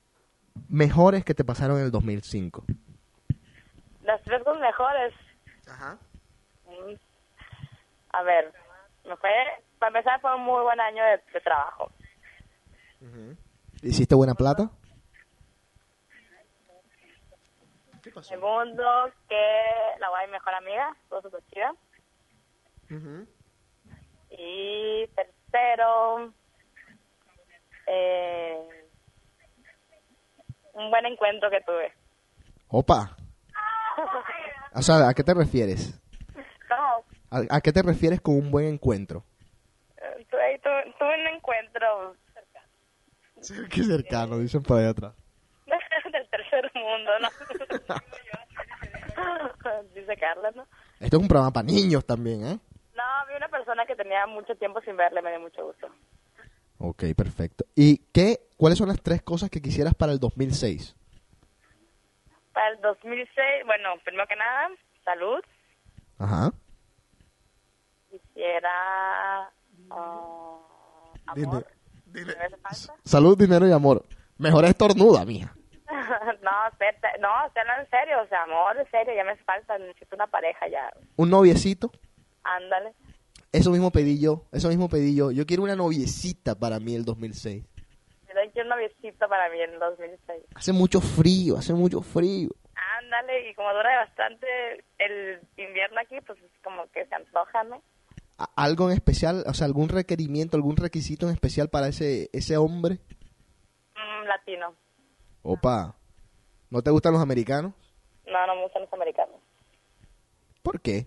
[0.69, 2.65] mejores que te pasaron en el 2005.
[4.05, 5.13] las tres cosas mejores.
[5.73, 5.99] Ajá.
[8.13, 8.53] A ver,
[9.05, 9.31] me fue,
[9.79, 11.91] para empezar fue un muy buen año de, de trabajo.
[13.81, 14.71] ¿Hiciste buena plata?
[18.21, 19.61] Segundo, que
[19.99, 21.75] la guay mejor amiga, todo súper chida.
[24.31, 26.33] Y tercero,
[27.87, 28.89] eh,
[30.75, 31.95] un buen encuentro que tuve.
[32.69, 33.17] Opa.
[34.75, 36.01] O sea, ¿a qué te refieres?
[36.71, 39.25] No, ¿A, a qué te refieres con un buen encuentro?
[39.99, 42.17] eh, tuve, tuve, tuve un encuentro
[43.71, 45.15] Qué cercano, dicen por ahí atrás.
[46.13, 47.29] del tercer mundo, ¿no?
[49.95, 50.67] Dice Carla, ¿no?
[51.01, 52.59] Esto es un programa para niños también, ¿eh?
[52.95, 55.89] No, vi una persona que tenía mucho tiempo sin verle, me dio mucho gusto.
[56.79, 57.65] Ok, perfecto.
[57.75, 60.95] ¿Y qué, cuáles son las tres cosas que quisieras para el 2006?
[62.53, 63.35] Para el 2006,
[63.67, 64.69] bueno, primero que nada,
[65.05, 65.41] salud.
[66.19, 66.53] Ajá.
[68.11, 68.71] Quisiera
[69.91, 70.65] ah,
[71.27, 71.67] amor.
[73.05, 74.05] Salud, dinero y amor.
[74.39, 75.55] Mejor estornuda, mija.
[76.43, 79.79] no, espérate, no, hablando en serio, o sea, amor, en serio, ya me hace falta,
[79.79, 80.91] necesito una pareja ya.
[81.17, 81.91] Un noviecito.
[82.45, 82.93] Ándale.
[83.53, 84.45] Eso mismo pedí yo.
[84.51, 85.31] Eso mismo pedí yo.
[85.31, 87.65] Yo quiero una noviecita para mí el 2006.
[88.61, 90.45] Un noviecito para mí en el 2006.
[90.55, 92.51] Hace mucho frío, hace mucho frío.
[92.99, 94.47] Ándale, y como dura bastante
[94.99, 97.83] el invierno aquí, pues es como que se antoja, ¿no?
[98.57, 102.99] ¿Algo en especial, o sea, algún requerimiento, algún requisito en especial para ese, ese hombre?
[103.95, 104.75] Mm, latino.
[105.43, 105.97] Opa,
[106.71, 107.73] ¿no te gustan los americanos?
[108.27, 109.37] No, no me gustan los americanos.
[110.63, 111.07] ¿Por qué?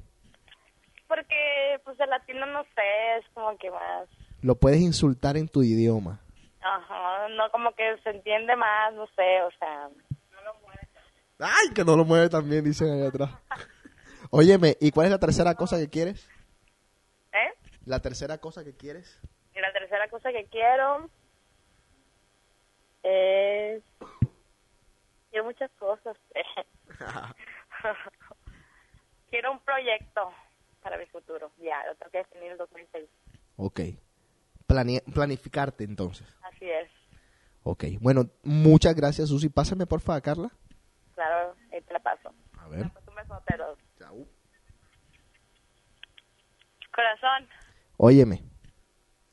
[1.08, 4.08] Porque, pues, el latino, no sé, es como que más...
[4.42, 6.25] Lo puedes insultar en tu idioma.
[6.68, 9.88] Ajá, no, como que se entiende más, no sé, o sea...
[11.38, 13.30] ¡Ay, que no lo mueve también, dicen ahí atrás!
[14.32, 16.28] Óyeme, ¿y cuál es la tercera cosa que quieres?
[17.34, 17.54] ¿Eh?
[17.86, 19.22] ¿La tercera cosa que quieres?
[19.56, 21.08] Y la tercera cosa que quiero
[23.04, 23.84] es...
[25.30, 26.18] Quiero muchas cosas.
[29.30, 30.34] quiero un proyecto
[30.82, 31.52] para mi futuro.
[31.58, 33.08] Ya, lo tengo que definir el 2006.
[33.58, 33.80] Ok.
[34.68, 36.28] Plane- planificarte entonces.
[36.56, 36.90] Así es.
[37.64, 37.84] Ok.
[38.00, 39.50] Bueno, muchas gracias, Susi.
[39.50, 40.50] Pásame, por favor, Carla.
[41.16, 42.34] Claro, ahí te la paso.
[42.60, 42.90] A ver.
[42.92, 43.78] Pues un beso, pero...
[46.94, 47.50] Corazón,
[47.98, 48.42] Óyeme.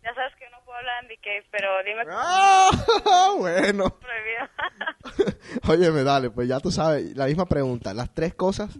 [0.02, 2.02] ya sabes que no puedo hablar en DK, pero dime...
[2.10, 3.84] Ah, bueno.
[4.00, 5.38] Prohibido.
[5.68, 7.16] Óyeme, dale, pues ya tú sabes.
[7.16, 7.94] La misma pregunta.
[7.94, 8.76] Las tres cosas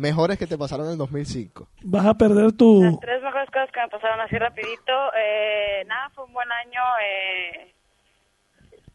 [0.00, 1.68] mejores que te pasaron en el 2005.
[1.82, 2.98] Vas a perder tu...
[3.00, 4.92] Tres mejores cosas que me pasaron así rapidito.
[5.16, 6.80] Eh, nada, fue un buen año.
[7.04, 7.72] Eh,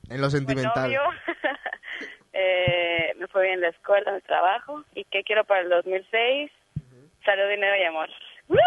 [0.09, 0.83] En lo sentimental.
[0.83, 1.01] novio.
[2.33, 4.83] eh, me fue bien en la escuela, en el trabajo.
[4.95, 6.51] ¿Y qué quiero para el 2006?
[7.23, 8.09] Salud, dinero y amor.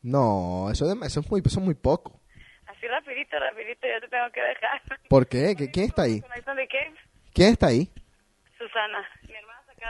[0.00, 2.20] No, eso, de- eso, es muy, eso es muy poco.
[2.66, 4.80] Así rapidito, rapidito, yo te tengo que dejar.
[5.08, 5.54] ¿Por qué?
[5.58, 6.22] ¿Qué- ¿Quién está ahí?
[7.34, 7.90] ¿Quién está ahí?
[8.56, 9.04] Susana.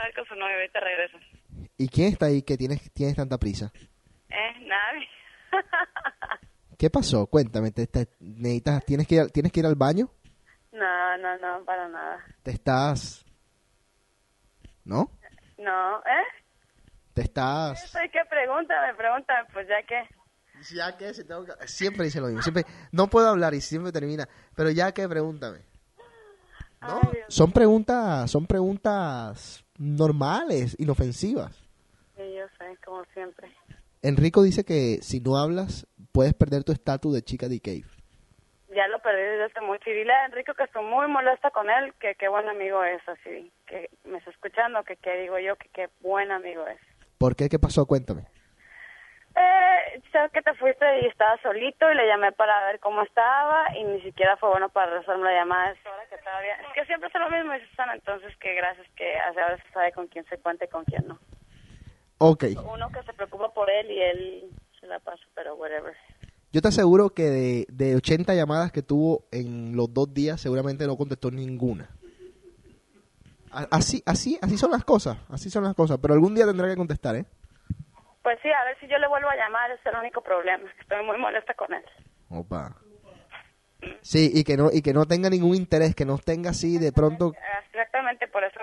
[0.07, 1.17] Ir con su novio, ahorita regresa.
[1.77, 3.71] ¿Y quién está ahí que tienes, tienes tanta prisa?
[4.29, 4.65] ¿Eh?
[4.67, 5.07] Nadie.
[6.77, 7.27] ¿Qué pasó?
[7.27, 10.09] Cuéntame, ¿te, te- necesitas, tienes, que ir, al- ¿tienes que ir al baño?
[10.71, 12.23] No, no, no, para nada.
[12.43, 13.25] ¿Te estás...?
[14.85, 15.11] ¿No?
[15.57, 16.25] No, ¿eh?
[17.13, 17.89] ¿Te estás...?
[17.89, 20.07] Soy que pregúntame, pregúntame, pues ya que...
[20.75, 22.41] Ya que si tengo que- Siempre dice lo mismo.
[22.41, 22.63] Siempre...
[22.91, 24.27] No puedo hablar y siempre termina.
[24.55, 25.59] Pero ya que pregúntame.
[26.81, 27.01] ¿No?
[27.27, 31.55] Son preguntas, son preguntas normales, inofensivas.
[32.15, 33.49] Sí, yo sé, como siempre.
[34.01, 37.85] Enrico dice que si no hablas, puedes perder tu estatus de chica de cave.
[38.75, 39.89] Ya lo perdí desde hace mucho.
[39.89, 43.01] Y dile a Enrico que estoy muy molesta con él, que qué buen amigo es,
[43.07, 43.51] así.
[43.65, 46.79] Que me está escuchando, que qué digo yo, que qué buen amigo es.
[47.17, 47.49] ¿Por qué?
[47.49, 47.85] ¿Qué pasó?
[47.85, 48.25] Cuéntame.
[49.35, 53.77] Eh, sabes que te fuiste y estaba solito y le llamé para ver cómo estaba
[53.77, 55.71] y ni siquiera fue bueno para rezarme la llamada.
[55.71, 56.55] Es que todavía...
[56.55, 60.07] Es que siempre es lo mismo, Susana, entonces que gracias que a veces sabe con
[60.07, 61.19] quién se cuenta y con quién no.
[62.17, 62.45] Ok.
[62.73, 65.95] Uno que se preocupa por él y él se la pasa, pero whatever.
[66.51, 70.87] Yo te aseguro que de, de 80 llamadas que tuvo en los dos días, seguramente
[70.87, 71.89] no contestó ninguna.
[73.51, 75.97] Así, así, así son las cosas, así son las cosas.
[76.01, 77.25] Pero algún día tendrá que contestar, ¿eh?
[78.29, 80.69] Pues sí, a ver si yo le vuelvo a llamar, ese es el único problema,
[80.79, 81.83] estoy muy molesta con él.
[82.29, 82.75] Opa.
[84.01, 86.91] Sí, y que no y que no tenga ningún interés, que no tenga así de
[86.91, 87.33] pronto.
[87.65, 88.59] Exactamente, por eso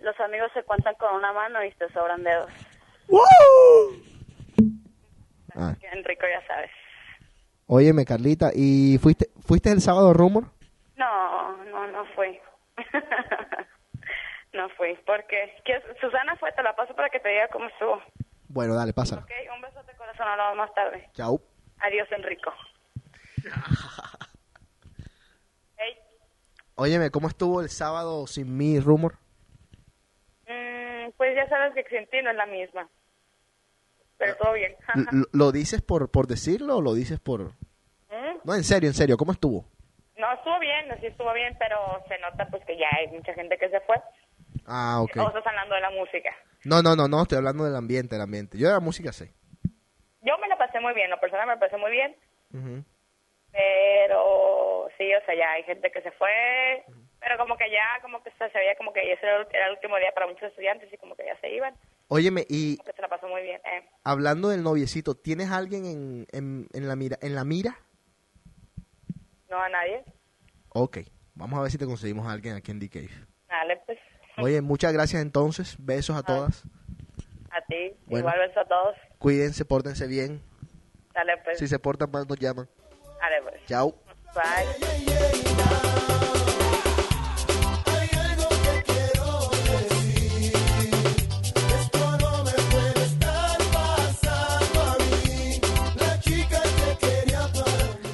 [0.00, 2.50] los amigos se cuentan con una mano y te sobran dedos.
[5.54, 5.74] Ah.
[5.78, 6.70] Que Enrico ya sabes.
[7.66, 10.44] Óyeme, Carlita, ¿y fuiste fuiste el sábado Rumor?
[10.96, 12.40] No, no, no fui.
[14.54, 18.00] no fui, porque que Susana fue, te la paso para que te diga cómo estuvo.
[18.52, 19.22] Bueno, dale, pásala.
[19.22, 21.08] Ok, un besote corazón, hablamos más tarde.
[21.14, 21.40] Chao.
[21.80, 22.52] Adiós, Enrico.
[25.78, 25.98] Hey,
[26.74, 29.14] Óyeme, ¿cómo estuvo el sábado sin mí, Rumor?
[30.46, 32.88] mm, pues ya sabes que ti no es la misma.
[34.18, 34.76] Pero todo bien.
[34.94, 37.52] ¿Lo, lo dices por por decirlo o lo dices por
[38.10, 38.38] ¿Mm?
[38.44, 39.64] No, en serio, en serio, ¿cómo estuvo?
[40.18, 43.56] No, estuvo bien, sí estuvo bien, pero se nota pues que ya hay mucha gente
[43.56, 43.96] que se fue.
[44.66, 45.16] Ah, ok.
[45.16, 46.36] Estás hablando de la música.
[46.64, 48.56] No, no, no, no, estoy hablando del ambiente, el ambiente.
[48.58, 49.32] Yo de la música sé.
[50.22, 52.14] Yo me la pasé muy bien, la persona me la pasé muy bien,
[53.50, 56.84] pero sí, o sea, ya hay gente que se fue,
[57.20, 60.12] pero como que ya, como que se sabía como que ese era el- último día
[60.14, 61.74] para muchos estudiantes y como que ya se iban,
[62.08, 63.60] Óyeme, y como que se la pasó muy bien.
[63.64, 63.88] Eh.
[64.04, 67.18] hablando del noviecito, ¿tienes a alguien en, en, en la mira?
[67.20, 67.76] ¿En la mira?
[69.50, 70.04] No a nadie.
[70.70, 70.98] Ok,
[71.34, 73.10] vamos a ver si te conseguimos a alguien aquí en The Cave.
[73.48, 73.98] Dale, pues,
[74.38, 76.64] Oye, muchas gracias entonces, besos a todas.
[77.50, 77.92] a ti.
[78.06, 78.28] Bueno.
[78.28, 78.96] Igual beso a todos.
[79.18, 80.42] Cuídense, pórtense bien.
[81.14, 81.58] Dale, pues.
[81.58, 82.68] Si se portan mal, nos llaman.
[83.20, 83.66] Dale, pues.
[83.66, 83.94] Chao.
[84.34, 85.22] Bye.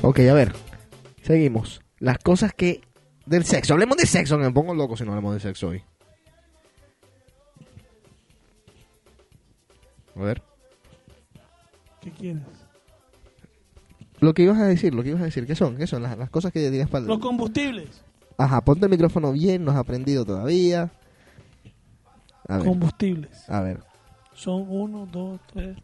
[0.00, 0.52] Ok, a ver,
[1.22, 1.82] seguimos.
[1.98, 2.80] Las cosas que...
[3.26, 5.84] Del sexo, hablemos de sexo, me pongo loco si no hablamos de sexo hoy.
[10.18, 10.42] A ver.
[12.00, 12.42] ¿Qué quieres?
[14.20, 15.76] Lo que ibas a decir, lo que ibas a decir, ¿qué son?
[15.76, 17.06] ¿Qué son las, las cosas que tienes para...
[17.06, 18.02] Los combustibles.
[18.36, 20.90] Ajá, ponte el micrófono bien, no has aprendido todavía.
[22.48, 23.48] A ver, Combustibles.
[23.48, 23.80] a ver.
[24.34, 25.76] Son uno, dos, tres.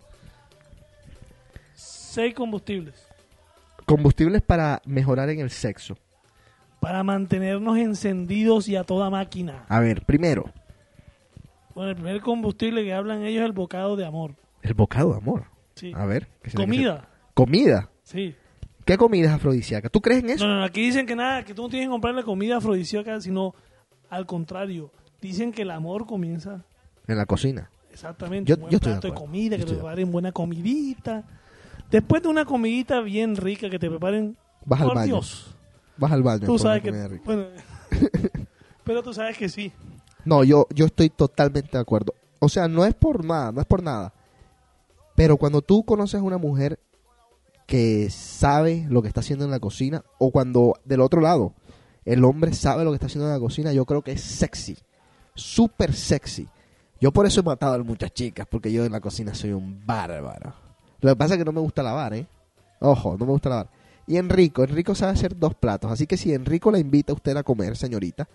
[1.75, 2.95] Seis combustibles.
[3.87, 5.97] Combustibles para mejorar en el sexo.
[6.81, 9.65] Para mantenernos encendidos y a toda máquina.
[9.69, 10.45] A ver, primero,
[11.75, 14.35] Bueno, el primer combustible que hablan ellos es el bocado de amor.
[14.63, 15.45] el bocado de amor.
[15.75, 15.93] Sí.
[15.95, 16.29] A ver.
[16.43, 17.09] ¿qué será que Comida.
[17.35, 17.91] Comida.
[18.05, 18.35] Sí.
[18.85, 19.89] ¿Qué comida es afrodisíaca?
[19.89, 20.47] ¿Tú crees en eso?
[20.47, 23.55] No, no, aquí dicen que nada, que tú no tienes que comprarle comida afrodisíaca, sino
[24.11, 24.91] al contrario.
[25.21, 26.65] Dicen que el amor comienza
[27.07, 27.71] En la cocina.
[27.91, 29.27] exactamente Yo- un buen yo estoy de plato de, acuerdo.
[29.33, 31.25] comida, Yo que te de preparen buena comidita.
[31.91, 35.05] Después de una comidita bien rica que te preparen, Vas al baño.
[35.07, 35.55] Dios,
[35.97, 36.47] Vas al baño.
[36.47, 36.91] tú sabes que...
[37.25, 37.47] Bueno,
[38.85, 39.73] pero tú sabes que sí.
[40.25, 42.15] No, yo, yo estoy totalmente de acuerdo.
[42.41, 44.13] O sea, no es por nada, no es por nada.
[45.15, 46.79] Pero cuando tú conoces a una mujer
[47.67, 51.55] que sabe lo que está haciendo en la cocina, o cuando del otro lado
[52.05, 54.77] el hombre sabe lo que está haciendo en la cocina, yo creo que es sexy.
[55.35, 56.49] Súper sexy.
[57.01, 59.85] Yo por eso he matado a muchas chicas, porque yo en la cocina soy un
[59.87, 60.55] bárbaro.
[61.01, 62.27] Lo que pasa es que no me gusta lavar, ¿eh?
[62.81, 63.69] Ojo, no me gusta lavar.
[64.07, 65.91] Y Enrico, Enrico sabe hacer dos platos.
[65.91, 68.29] Así que si Enrico la invita a usted a comer, señorita,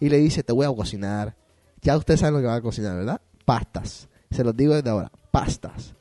[0.00, 1.36] y le dice, te voy a cocinar,
[1.82, 3.20] ya usted sabe lo que va a cocinar, ¿verdad?
[3.44, 4.08] Pastas.
[4.30, 5.94] Se los digo desde ahora, pastas.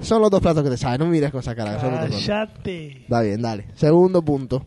[0.00, 1.76] Son los dos platos que te saben, no me mires con esa cara.
[1.78, 3.02] Cállate.
[3.02, 3.68] Está bien, dale.
[3.74, 4.66] Segundo punto,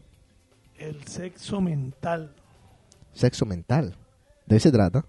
[0.78, 2.34] El sexo mental.
[3.14, 3.96] sexo mental.
[4.46, 5.04] ¿De qué se trata?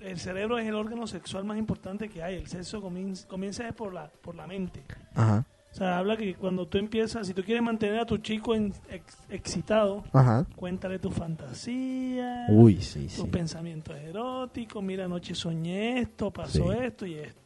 [0.00, 2.36] El cerebro es el órgano sexual más importante que hay.
[2.36, 4.82] El sexo comienza, comienza por la, por la mente.
[5.14, 5.44] Ajá.
[5.72, 8.74] O sea, habla que cuando tú empiezas, si tú quieres mantener a tu chico en-
[8.90, 10.46] ex- excitado, Ajá.
[10.54, 13.26] cuéntale tu fantasía, Uy, sí, tus sí.
[13.28, 14.82] pensamientos eróticos.
[14.82, 16.78] Mira, anoche soñé esto, pasó Sí.
[16.78, 17.40] esto y esto.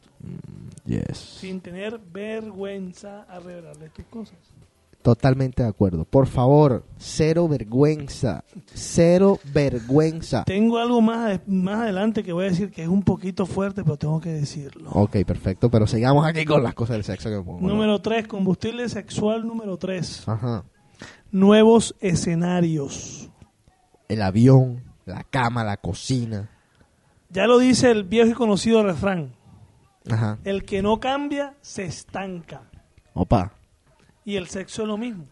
[0.85, 1.17] Yes.
[1.17, 4.37] Sin tener vergüenza a revelarle tus cosas.
[5.07, 6.03] Totalmente de acuerdo.
[6.03, 8.43] Por favor, cero vergüenza.
[8.73, 10.43] Cero vergüenza.
[10.43, 13.95] Tengo algo más, más adelante que voy a decir que es un poquito fuerte, pero
[13.95, 14.89] tengo que decirlo.
[14.91, 15.71] Ok, perfecto.
[15.71, 17.65] Pero sigamos aquí con las cosas del sexo que pongo.
[17.65, 20.27] Número 3, combustible sexual número 3.
[20.27, 20.65] Ajá.
[21.31, 23.29] Nuevos escenarios.
[24.09, 26.49] El avión, la cama, la cocina.
[27.29, 29.31] Ya lo dice el viejo y conocido refrán.
[30.11, 30.37] Ajá.
[30.43, 32.63] El que no cambia se estanca.
[33.13, 33.56] Opa.
[34.27, 35.23] Y el sexo es lo mismo.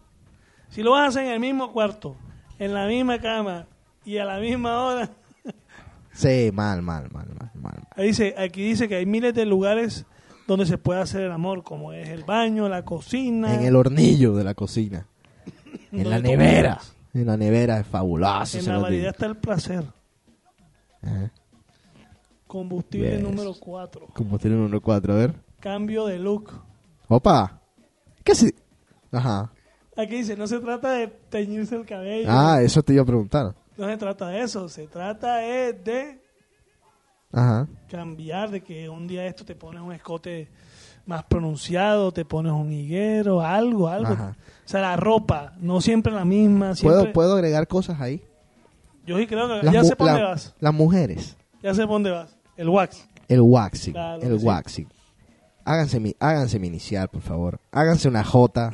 [0.70, 2.16] Si lo vas a hacer en el mismo cuarto,
[2.60, 3.68] en la misma cama
[4.06, 5.10] y a la misma hora,
[6.14, 7.88] Sí, mal, mal, mal, mal, mal.
[7.94, 10.06] ahí dice, aquí dice que hay miles de lugares
[10.48, 14.34] donde se puede hacer el amor, como es el baño, la cocina, En el hornillo
[14.34, 15.08] de la cocina.
[15.92, 16.80] En la nevera.
[17.14, 18.58] En la nevera es fabuloso.
[18.60, 19.12] en la variedad digo.
[19.12, 19.84] está el placer.
[21.02, 21.32] Ajá.
[22.48, 23.22] Combustible Yes.
[23.22, 24.08] número 4.
[24.14, 25.34] Como tiene un número 4, a ver.
[25.60, 26.54] Cambio de look.
[27.10, 27.60] Opa.
[28.24, 28.34] ¿Qué?
[29.16, 29.52] Ajá.
[29.98, 32.28] Aquí dice, no se trata de teñirse el cabello.
[32.30, 33.56] Ah, eso te iba a preguntar.
[33.78, 36.22] No se trata de eso, se trata es de
[37.32, 37.68] Ajá.
[37.90, 40.50] cambiar, de que un día esto te pones un escote
[41.06, 44.14] más pronunciado, te pones un higuero, algo, algo.
[44.14, 44.36] Ajá.
[44.66, 46.74] O sea, la ropa, no siempre la misma.
[46.82, 47.14] ¿Puedo, Siempre...
[47.14, 48.24] ¿Puedo agregar cosas ahí?
[49.06, 50.56] Yo sí creo que Las ya sé por dónde la- vas.
[50.60, 51.38] Las mujeres.
[51.62, 52.36] Ya sé por dónde vas.
[52.58, 53.08] El wax.
[53.28, 53.94] El waxing.
[53.94, 54.46] Claro el sí.
[54.46, 54.88] waxing.
[55.64, 57.60] Háganse mi, háganse mi inicial, por favor.
[57.72, 58.72] Háganse una J.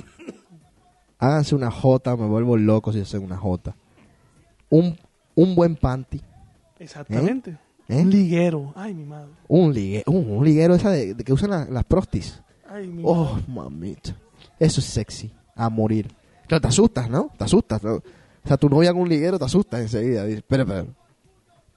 [1.22, 2.18] háganse una J.
[2.18, 3.74] Me vuelvo loco si hacen una J.
[4.70, 4.98] Un,
[5.36, 6.20] un buen panty.
[6.80, 7.58] Exactamente.
[7.88, 8.02] ¿Eh?
[8.02, 8.74] Un liguero.
[8.76, 9.32] Ay, mi madre.
[9.48, 12.42] Un, ligue, un, un liguero esa de, de que usan la- las prostis.
[12.70, 13.44] Ay, mi Oh, madre.
[13.48, 14.16] mamita.
[14.60, 15.32] Eso es sexy.
[15.56, 16.14] A morir.
[16.48, 17.30] Claro, te asustas, ¿no?
[17.38, 17.84] Te asustas.
[17.84, 17.96] ¿no?
[17.96, 18.04] O
[18.48, 20.26] sea, tu novia con un liguero te asustas enseguida.
[20.26, 20.88] Dices, pero, pero.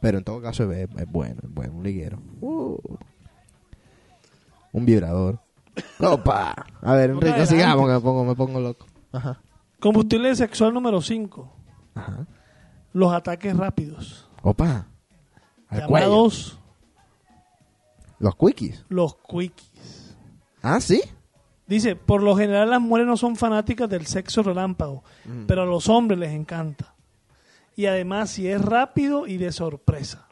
[0.01, 1.73] Pero en todo caso es, es bueno, es bueno.
[1.75, 2.19] Un liguero.
[2.41, 2.77] Uh.
[4.73, 5.41] Un vibrador.
[6.01, 6.55] Opa.
[6.83, 8.87] A ver, Enrique, sigamos que me pongo, me pongo loco.
[9.15, 9.41] Ajá.
[9.81, 11.53] Combustible sexual número 5.
[11.95, 12.27] Ajá.
[12.93, 14.29] Los ataques rápidos.
[14.43, 14.87] Opa.
[15.69, 16.07] Al cuello.
[16.07, 16.59] Llamados
[18.19, 18.85] Los quickies.
[18.89, 20.17] los quickies.
[20.63, 21.03] Ah, ¿sí?
[21.67, 25.47] Dice, por lo general las mujeres no son fanáticas del sexo relámpago, Mm.
[25.47, 26.95] pero a los hombres les encanta.
[27.77, 30.29] Y además si es rápido y de sorpresa.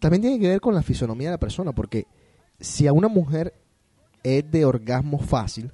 [0.00, 2.06] también tiene que ver con la fisonomía de la persona, porque
[2.60, 3.52] si a una mujer
[4.22, 5.72] es de orgasmo fácil,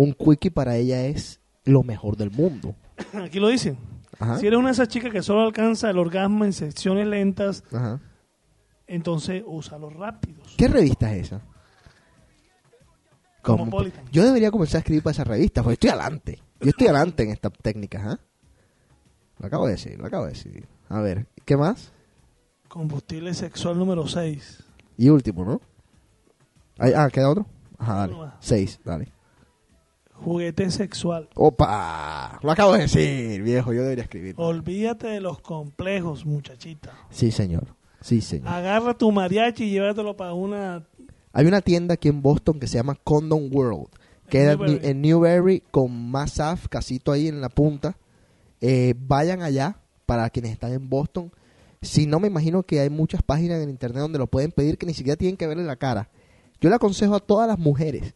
[0.00, 2.74] un quickie para ella es lo mejor del mundo.
[3.12, 3.76] Aquí lo dicen.
[4.18, 4.38] Ajá.
[4.38, 8.00] Si eres una de esas chicas que solo alcanza el orgasmo en secciones lentas, Ajá.
[8.86, 10.54] entonces usa los rápidos.
[10.56, 11.42] ¿Qué revista es esa?
[13.42, 14.04] Cosmopolitan.
[14.10, 16.38] Yo debería comenzar a escribir para esa revista, porque estoy adelante.
[16.60, 18.20] Yo estoy adelante en esta técnica, ¿ah?
[19.38, 20.66] Lo acabo de decir, lo acabo de decir.
[20.88, 21.92] A ver, ¿qué más?
[22.68, 24.62] Combustible sexual número 6.
[24.96, 25.60] Y último, ¿no?
[26.78, 27.46] Ah, ¿queda otro?
[27.78, 28.14] Ajá, dale.
[28.14, 28.34] Uno más.
[28.40, 29.19] Seis, dale.
[30.24, 31.28] Juguete sexual.
[31.34, 32.38] ¡Opa!
[32.42, 34.34] Lo acabo de decir, viejo, yo debería escribir.
[34.36, 36.92] Olvídate de los complejos, muchachita.
[37.08, 37.74] Sí, señor.
[38.02, 38.48] Sí, señor.
[38.48, 40.86] Agarra tu mariachi y llévatelo para una...
[41.32, 43.88] Hay una tienda aquí en Boston que se llama Condom World.
[44.28, 44.88] Queda en, Newberry.
[44.88, 47.96] en Newberry con Massaf, casito ahí en la punta.
[48.60, 51.32] Eh, vayan allá para quienes están en Boston.
[51.82, 54.86] Si no, me imagino que hay muchas páginas en internet donde lo pueden pedir que
[54.86, 56.10] ni siquiera tienen que verle la cara.
[56.60, 58.14] Yo le aconsejo a todas las mujeres.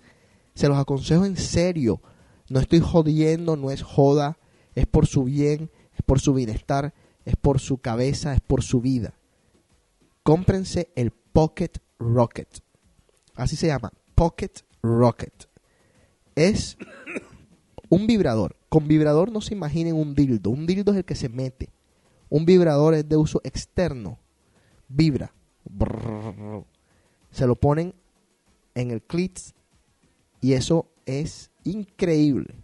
[0.55, 2.01] Se los aconsejo en serio.
[2.49, 4.39] No estoy jodiendo, no es joda.
[4.75, 6.95] Es por su bien, es por su bienestar,
[7.25, 9.15] es por su cabeza, es por su vida.
[10.23, 12.49] Cómprense el Pocket Rocket.
[13.35, 14.53] Así se llama, Pocket
[14.83, 15.49] Rocket.
[16.35, 16.77] Es
[17.89, 18.57] un vibrador.
[18.69, 20.51] Con vibrador no se imaginen un dildo.
[20.51, 21.71] Un dildo es el que se mete.
[22.29, 24.19] Un vibrador es de uso externo.
[24.89, 25.33] Vibra.
[27.31, 27.95] Se lo ponen
[28.75, 29.39] en el clit
[30.45, 32.55] y eso es increíble.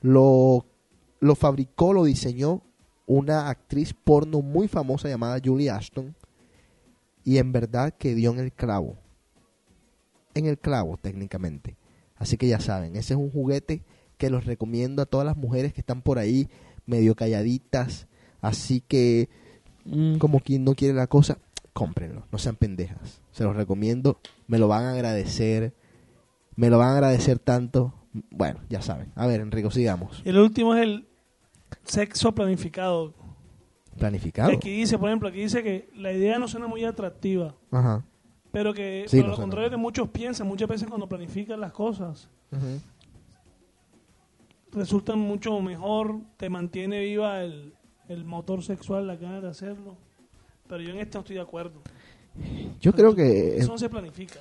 [0.00, 0.64] Lo,
[1.18, 2.62] lo fabricó, lo diseñó
[3.04, 6.14] una actriz porno muy famosa llamada Julie Ashton
[7.24, 8.96] y en verdad que dio en el clavo.
[10.34, 11.76] En el clavo técnicamente.
[12.14, 13.82] Así que ya saben, ese es un juguete
[14.18, 16.48] que los recomiendo a todas las mujeres que están por ahí
[16.86, 18.06] medio calladitas.
[18.40, 19.28] Así que,
[19.84, 21.38] mm, como quien no quiere la cosa,
[21.72, 23.20] cómprenlo, no sean pendejas.
[23.32, 25.74] Se los recomiendo, me lo van a agradecer,
[26.56, 27.94] me lo van a agradecer tanto.
[28.30, 29.12] Bueno, ya saben.
[29.14, 30.22] A ver, Enrico, sigamos.
[30.24, 31.06] El último es el
[31.84, 33.14] sexo planificado.
[33.98, 34.50] Planificado.
[34.52, 38.04] Aquí dice, por ejemplo, aquí dice que la idea no suena muy atractiva, Ajá.
[38.52, 39.42] pero que Sí, por no lo suena.
[39.48, 42.28] contrario que muchos piensan, muchas veces cuando planifican las cosas,
[44.72, 47.72] resultan mucho mejor, te mantiene viva el,
[48.08, 49.96] el motor sexual, la ganas de hacerlo.
[50.68, 51.80] Pero yo en esto no estoy de acuerdo.
[52.80, 54.40] Yo creo que Eso no se planifica.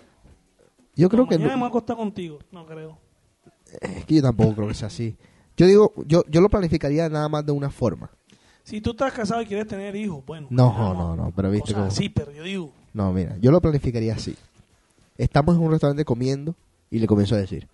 [0.96, 2.40] Yo creo Como que mañana no- me acostar contigo.
[2.52, 2.98] No creo.
[3.82, 5.16] es que yo tampoco creo que sea así.
[5.58, 8.10] Yo digo, yo yo lo planificaría nada más de una forma.
[8.64, 10.48] Si tú estás casado y quieres tener hijos, bueno.
[10.50, 14.14] No, no, no, pero viste cómo- sí, pero yo digo, No, mira, yo lo planificaría
[14.16, 14.36] así.
[15.18, 16.56] Estamos en un restaurante comiendo
[16.90, 17.68] y le comienzo a decir,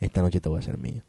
[0.00, 1.02] esta noche te voy a hacer mía.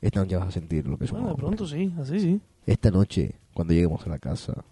[0.00, 2.40] Esta noche vas a sentir lo que es un bueno, de pronto sí, así sí.
[2.66, 4.64] Esta noche, cuando lleguemos a la casa,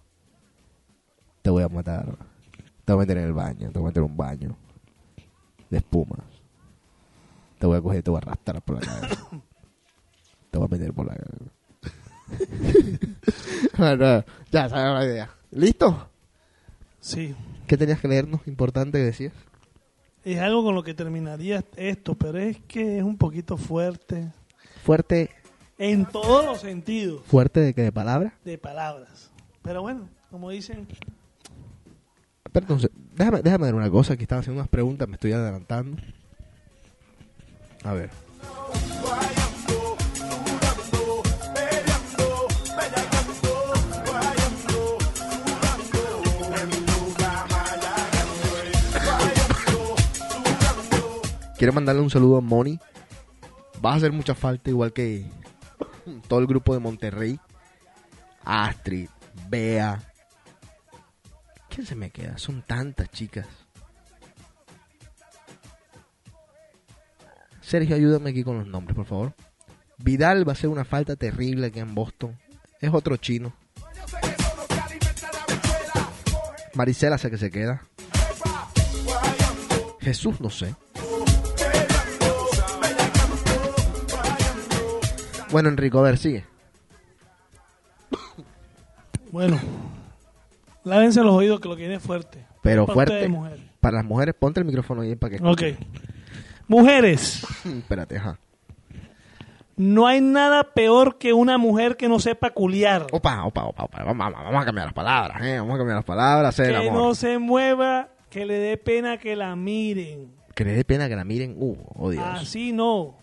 [1.41, 2.15] te voy a matar.
[2.85, 4.55] Te voy a meter en el baño, te voy a meter en un baño
[5.69, 6.19] de espumas.
[7.59, 9.29] Te voy a coger y te voy a arrastrar por la cabeza.
[10.51, 11.17] te voy a meter por la
[13.77, 15.29] bueno, ya sabes la idea.
[15.51, 16.09] ¿Listo?
[16.99, 17.33] Sí.
[17.67, 19.33] ¿Qué tenías que leernos importante que decías?
[20.25, 24.29] Es algo con lo que terminaría esto, pero es que es un poquito fuerte.
[24.83, 25.29] Fuerte,
[25.77, 28.33] En todos los sentidos fuerte de que de palabra.
[28.43, 29.31] de palabras.
[29.61, 30.87] Pero bueno, como dicen,
[32.57, 35.95] Perdón, se- déjame, déjame ver una cosa, que estaba haciendo unas preguntas, me estoy adelantando.
[37.83, 38.09] A ver.
[51.59, 52.79] Quiero mandarle un saludo a Moni.
[53.85, 55.27] Va a hacer mucha falta, igual que
[56.27, 57.39] todo el grupo de Monterrey.
[58.43, 59.09] Astrid,
[59.47, 60.06] Bea,
[61.77, 62.39] ¿Quién se me queda?
[62.39, 63.45] Son tantas chicas.
[67.61, 69.35] Sergio, ayúdame aquí con los nombres, por favor.
[69.99, 72.35] Vidal va a ser una falta terrible aquí en Boston.
[72.81, 73.53] Es otro chino.
[76.73, 77.83] Maricela sé que se queda.
[79.99, 80.73] Jesús no sé.
[85.51, 86.43] Bueno, Enrico, a ver, sigue.
[89.31, 89.59] bueno,
[90.87, 92.45] lávense los oídos que lo que viene es fuerte.
[92.63, 93.29] Pero Para fuerte.
[93.79, 95.61] Para las mujeres, ponte el micrófono ahí para que Ok.
[96.67, 98.39] Mujeres, Espérate, ajá.
[99.77, 103.07] no hay nada peor que una mujer que no sepa culiar.
[103.11, 104.03] Opa, opa, opa, opa.
[104.03, 105.59] Vamos, vamos, vamos a cambiar las palabras, ¿eh?
[105.59, 107.01] Vamos a cambiar las palabras, hacer el que amor.
[107.01, 110.33] no se mueva, que le dé pena que la miren.
[110.55, 111.55] Que le dé pena que la miren.
[111.57, 112.25] Uh, oh Dios.
[112.25, 113.15] Así no.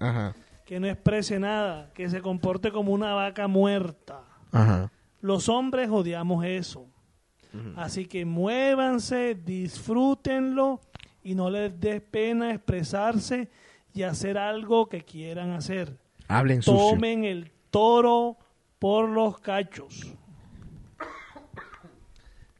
[0.00, 0.34] Ajá,
[0.64, 1.90] Que no exprese nada.
[1.94, 4.20] Que se comporte como una vaca muerta.
[4.50, 4.90] ajá.
[5.24, 6.86] Los hombres odiamos eso.
[7.76, 10.82] Así que muévanse, disfrútenlo
[11.22, 13.48] y no les des pena expresarse
[13.94, 15.96] y hacer algo que quieran hacer.
[16.28, 16.90] Hablen sucio.
[16.90, 18.36] Tomen el toro
[18.78, 20.12] por los cachos.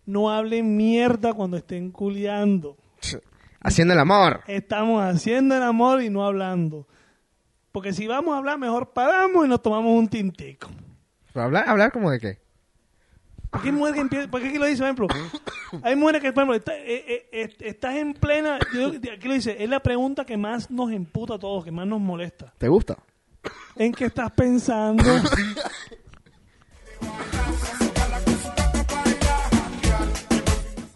[0.07, 2.79] No hablen mierda cuando estén culiando.
[3.61, 4.41] Haciendo el amor.
[4.47, 6.89] Estamos haciendo el amor y no hablando.
[7.73, 10.71] Porque si vamos a hablar, mejor paramos y nos tomamos un tintico.
[11.35, 12.44] Hablar, hablar como de qué.
[13.55, 14.29] ¿Por qué mujer que empieza?
[14.29, 15.41] ¿Por qué aquí lo dice, por ejemplo?
[15.85, 18.59] Hay mujeres que, por ejemplo, está- eh, eh, eh, estás en plena.
[18.75, 21.87] yo- aquí lo dice, es la pregunta que más nos emputa a todos, que más
[21.87, 22.53] nos molesta.
[22.59, 22.97] ¿Te gusta?
[23.77, 25.05] ¿En qué estás pensando?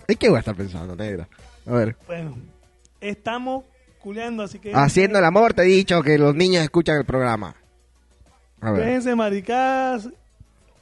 [0.06, 1.28] ¿En qué voy a estar pensando, negra?
[1.66, 1.96] A ver.
[2.06, 2.36] bueno,
[3.00, 3.64] estamos
[4.00, 4.72] culeando, así que.
[4.74, 7.54] Haciendo el amor, te he dicho que los niños escuchan el programa.
[8.60, 8.84] A ver.
[8.86, 10.08] Déjense maricadas,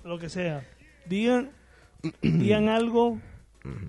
[0.04, 0.64] lo que sea.
[1.06, 1.50] Digan,
[2.22, 3.18] digan algo,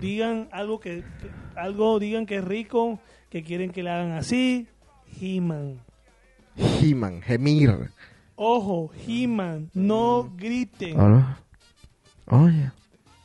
[0.00, 3.00] digan algo que, que- algo, digan que es rico,
[3.30, 4.68] que quieren que le hagan así.
[5.20, 5.80] He-Man.
[6.56, 7.90] He-Man, gemir.
[8.36, 10.98] Ojo, He-Man, no griten.
[10.98, 11.40] Hola.
[12.26, 12.70] Oye.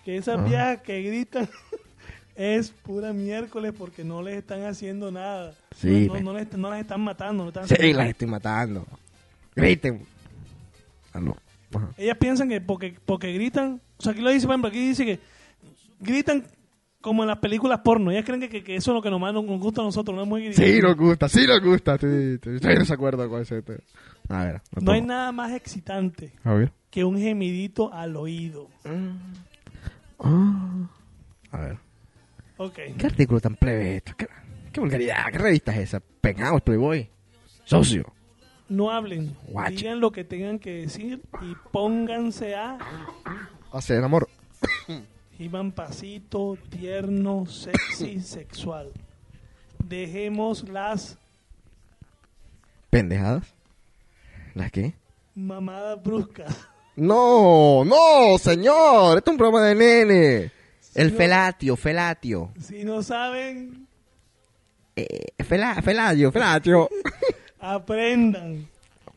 [0.04, 0.44] Que esas Ah.
[0.44, 1.48] viejas que gritan
[2.36, 5.54] es pura miércoles porque no les están haciendo nada.
[5.76, 7.44] Sí, no, no les, no las están matando.
[7.44, 8.86] no están Sí, haciendo las estoy matando.
[9.56, 10.02] Griten.
[11.14, 11.90] Ajá.
[11.98, 15.20] Ellas piensan que porque, porque gritan, sea, aquí lo dice, por ejemplo, aquí dice que
[16.00, 16.44] gritan
[17.02, 18.12] como en las películas porno.
[18.12, 20.24] Ellas creen que, que- que eso es lo que nos nos gusta a nosotros, no
[20.24, 20.54] es muy.
[20.54, 21.98] Sí, nos gusta, sí nos gusta.
[21.98, 23.62] Sí, estoy en desacuerdo con ese.
[23.62, 23.84] te-
[24.30, 24.62] A ver.
[24.82, 26.72] No hay nada más excitante A ver.
[26.90, 28.70] que un gemidito al oído.
[30.20, 30.88] Ah.
[31.52, 31.78] A ver.
[32.58, 32.80] Ok.
[32.98, 34.14] ¿Qué artículo tan plebe es esto?
[34.18, 34.28] ¿Qué,
[34.72, 35.26] qué vulgaridad?
[35.32, 36.00] ¿Qué revista es esa?
[36.22, 37.10] Penjaos, Playboy.
[37.66, 38.14] Socio.
[38.70, 39.76] No hablen, Guacho.
[39.76, 42.78] digan lo que tengan que decir y pónganse a
[43.74, 44.30] Hacer el amor.
[45.40, 48.92] Iban pasito, tierno, sexy, sexual.
[49.84, 51.18] Dejemos las
[52.90, 53.44] ¿Pendejadas?
[54.54, 54.94] ¿Las qué?
[55.36, 56.56] mamadas bruscas.
[56.96, 59.18] No, no, señor.
[59.18, 60.52] Esto es un programa de nene.
[60.94, 62.52] El no- felatio, felatio.
[62.62, 63.88] Si no saben,
[64.96, 66.88] Eh, fela, felatio, felatio.
[67.60, 68.70] aprendan.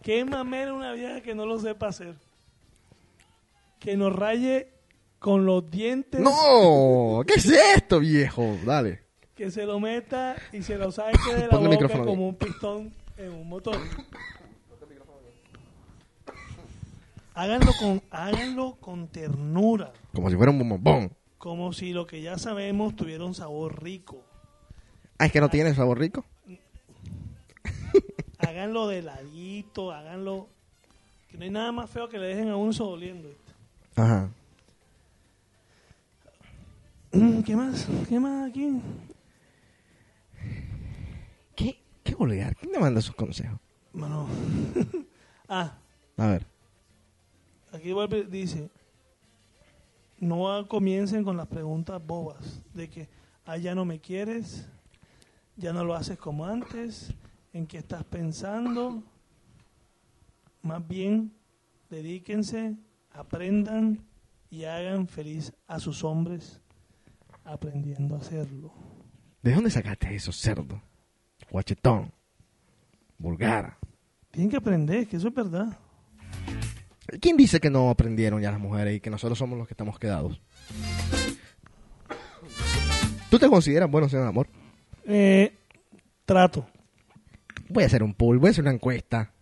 [0.02, 2.14] Qué mamera una vieja que no lo sepa hacer.
[3.78, 4.72] Que nos raye
[5.18, 6.20] con los dientes.
[6.20, 8.56] no, ¿qué es esto, viejo?
[8.64, 9.02] Dale.
[9.34, 13.32] Que se lo meta y se lo saque de la boca como un pistón en
[13.32, 13.76] un motor.
[17.34, 19.92] Háganlo con, háganlo con ternura.
[20.14, 21.12] Como si fuera un bombón.
[21.36, 24.24] Como si lo que ya sabemos tuviera un sabor rico.
[25.18, 26.24] Ah, es que no tiene sabor rico.
[28.38, 30.48] Háganlo de ladito, háganlo.
[31.28, 33.28] Que no hay nada más feo que le dejen a uno doliendo.
[33.96, 34.30] Ajá.
[37.12, 37.86] Mm, ¿Qué más?
[38.08, 38.80] ¿Qué más aquí?
[41.54, 42.54] ¿Qué, qué vulgar?
[42.56, 43.58] ¿Quién le manda esos consejos?
[43.92, 44.28] Mano.
[45.48, 45.78] ah,
[46.18, 46.46] A ver.
[47.72, 48.70] aquí vuelve, dice,
[50.18, 53.08] no comiencen con las preguntas bobas de que,
[53.46, 54.68] ah, ya no me quieres,
[55.56, 57.14] ya no lo haces como antes,
[57.54, 59.02] en qué estás pensando.
[60.60, 61.32] Más bien,
[61.88, 62.76] dedíquense,
[63.16, 64.06] aprendan
[64.50, 66.60] y hagan feliz a sus hombres
[67.44, 68.72] aprendiendo a hacerlo.
[69.42, 70.82] ¿De dónde sacaste eso, cerdo?
[71.50, 72.12] Guachetón.
[73.18, 73.78] Vulgar.
[74.30, 75.78] Tienen que aprender, que eso es verdad.
[77.20, 79.98] ¿Quién dice que no aprendieron ya las mujeres y que nosotros somos los que estamos
[79.98, 80.40] quedados?
[83.30, 84.48] ¿Tú te consideras bueno en el amor?
[85.04, 85.56] Eh,
[86.24, 86.66] trato.
[87.68, 89.32] Voy a hacer un poll, voy a hacer una encuesta.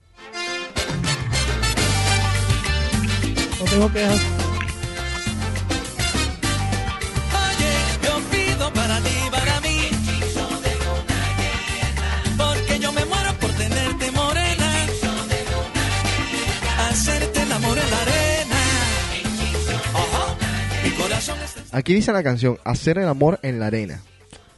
[21.73, 24.01] Aquí dice la canción, hacer el amor en la arena.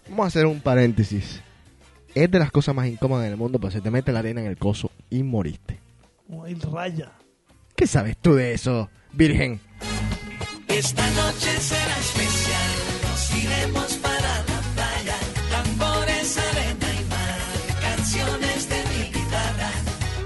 [0.09, 1.41] Vamos a hacer un paréntesis.
[2.15, 4.47] Es de las cosas más incómodas del mundo, pues se te mete la arena en
[4.47, 5.81] el coso y moriste.
[6.45, 7.13] Hay raya.
[7.75, 9.61] ¿Qué sabes tú de eso, virgen?
[10.69, 12.73] Esta noche será especial.
[13.03, 15.17] Nos iremos para la playa.
[15.51, 17.41] Tambores, arena y mar.
[17.81, 19.71] Canciones de mi guitarra.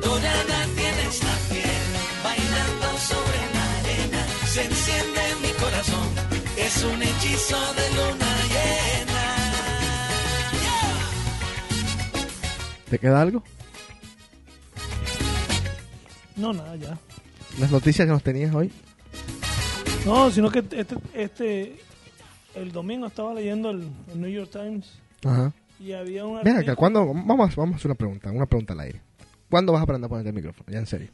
[0.03, 1.83] Dorada tienes la piel.
[2.25, 4.27] Bailando sobre la arena.
[4.53, 6.09] Se enciende mi corazón.
[6.57, 9.25] Es un hechizo de luna llena.
[12.91, 13.43] ¿Te queda algo?
[16.37, 16.99] No, nada, ya.
[17.59, 18.71] Las noticias que nos tenías hoy.
[20.07, 21.77] No, sino que este, este
[22.55, 25.53] el domingo estaba leyendo el, el New York Times Ajá.
[25.79, 27.07] y había un Ven acá, ¿cuándo?
[27.07, 29.01] Vamos, a- vamos a hacer una pregunta, una pregunta al aire.
[29.51, 30.67] ¿Cuándo vas a aprender a ponerte el micrófono?
[30.71, 31.09] Ya en serio.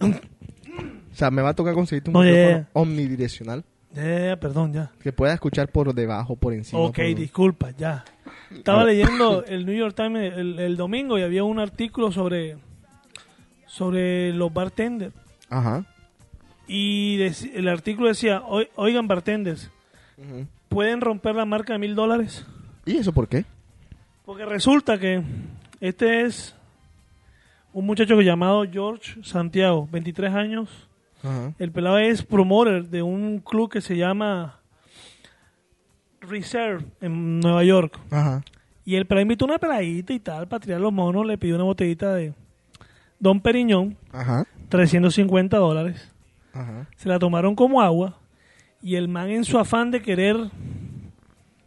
[0.00, 2.68] O sea, me va a tocar conseguirte un No, micrófono ya.
[2.72, 3.64] omnidireccional
[3.94, 4.90] Ya, ya, perdón, ya.
[5.00, 6.80] que pueda escuchar por debajo, por encima.
[6.82, 8.04] Ok, por- disculpa, ya.
[8.50, 12.56] Estaba leyendo el New York Times el, el domingo y había un artículo sobre
[13.66, 15.14] sobre los bartenders
[15.52, 15.84] Ajá.
[16.66, 17.20] y
[17.54, 19.70] el artículo decía, "Oi- oigan bartenders.
[20.68, 22.46] ¿pueden romper la marca de mil dólares?
[22.86, 23.44] ¿Y eso por qué?
[24.24, 25.22] Porque resulta que
[25.80, 26.54] este es
[27.72, 30.68] un muchacho llamado George Santiago, 23 años.
[31.22, 31.52] Ajá.
[31.58, 34.60] El pelado es promoter de un club que se llama
[36.20, 37.98] Reserve en Nueva York.
[38.10, 38.42] Ajá.
[38.84, 41.26] Y el pelado invitó una peladita y tal para tirar los monos.
[41.26, 42.34] Le pidió una botellita de
[43.18, 44.46] Don Periñón, Ajá.
[44.72, 46.10] 350 dólares.
[46.54, 46.88] Ajá.
[46.96, 48.18] Se la tomaron como agua.
[48.80, 50.36] Y el man, en su afán de querer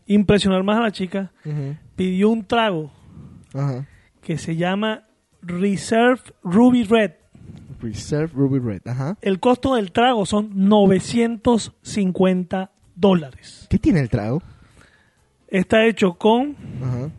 [0.07, 1.31] impresionar más a la chica,
[1.95, 2.91] pidió un trago
[3.53, 3.85] Ajá.
[4.21, 5.03] que se llama
[5.41, 7.11] Reserve Ruby Red.
[7.79, 8.81] Reserve Ruby Red.
[8.87, 9.17] Ajá.
[9.21, 13.67] El costo del trago son 950 dólares.
[13.69, 14.41] ¿Qué tiene el trago?
[15.47, 17.09] Está hecho con, Ajá.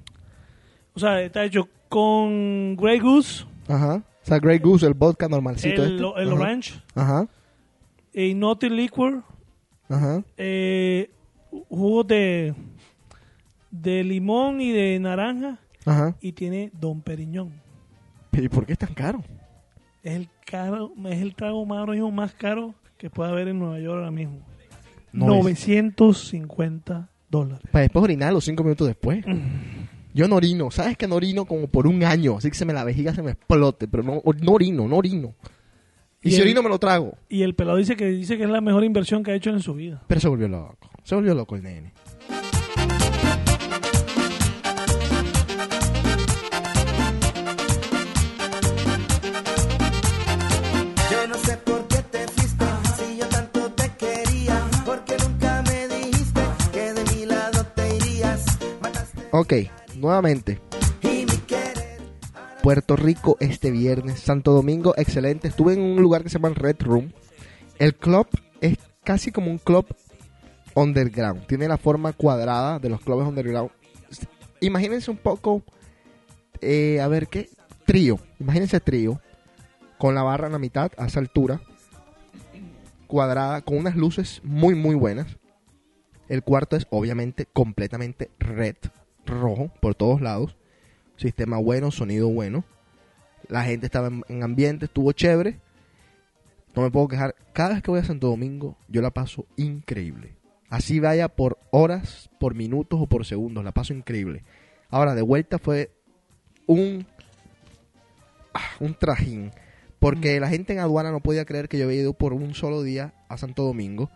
[0.95, 4.03] o sea, está hecho con Grey Goose, Ajá.
[4.27, 5.85] O sea, Grey Goose, el vodka normalcito.
[5.85, 6.21] el, este.
[6.21, 6.35] el Ajá.
[6.35, 7.29] orange, Ajá.
[8.13, 9.23] a Naughty Liquor,
[9.89, 10.25] Ajá.
[10.37, 11.11] eh,
[11.69, 12.53] jugo de,
[13.71, 16.17] de limón y de naranja Ajá.
[16.21, 17.53] y tiene Don Periñón.
[18.33, 19.23] ¿Pero y por qué es tan caro?
[20.03, 23.99] Es el caro, es el trago más, más caro que puede haber en Nueva York
[23.99, 24.41] ahora mismo.
[25.13, 27.65] No 950 dólares.
[27.71, 29.25] Para después orinar los cinco minutos después.
[30.17, 30.71] Yo no orino.
[30.71, 32.39] ¿Sabes que no orino como por un año?
[32.39, 33.87] Así que se me la vejiga se me explote.
[33.87, 35.35] Pero no, no orino, no orino.
[36.23, 37.19] Y, Y si el- orino me lo trago.
[37.29, 39.61] Y el pelado dice que dice que es la mejor inversión que ha hecho en
[39.61, 40.03] su vida.
[40.07, 40.89] Pero se volvió loco.
[41.05, 41.93] Se volvió loco el nene.
[59.33, 59.53] Ok,
[60.01, 60.61] nuevamente.
[62.63, 64.21] Puerto Rico este viernes.
[64.21, 65.49] Santo Domingo, excelente.
[65.49, 67.13] Estuve en un lugar que se llama Red Room.
[67.79, 68.27] El club
[68.61, 69.87] es casi como un club
[70.75, 71.47] underground.
[71.47, 73.71] Tiene la forma cuadrada de los clubes underground.
[74.61, 75.63] Imagínense un poco,
[76.61, 77.51] eh, a ver qué,
[77.85, 78.19] trío.
[78.41, 79.21] Imagínense trío,
[79.99, 81.61] con la barra en la mitad, a esa altura,
[83.07, 85.39] cuadrada, con unas luces muy, muy buenas.
[86.29, 88.77] El cuarto es obviamente completamente red,
[89.35, 90.57] rojo, por todos lados.
[91.17, 92.65] Sistema bueno, sonido bueno.
[93.49, 95.59] La gente estaba en, en ambiente, estuvo chévere.
[96.75, 97.35] No me puedo quejar.
[97.53, 100.37] Cada vez que voy a Santo Domingo, yo la paso increíble.
[100.69, 103.65] Así vaya por horas, por minutos o por segundos.
[103.65, 104.45] La paso increíble.
[104.91, 105.91] Ahora, de vuelta fue
[106.67, 107.07] un,
[108.53, 109.53] ah, un trajín.
[109.99, 112.83] Porque la gente en aduana no podía creer que yo había ido por un solo
[112.83, 114.11] día a Santo Domingo.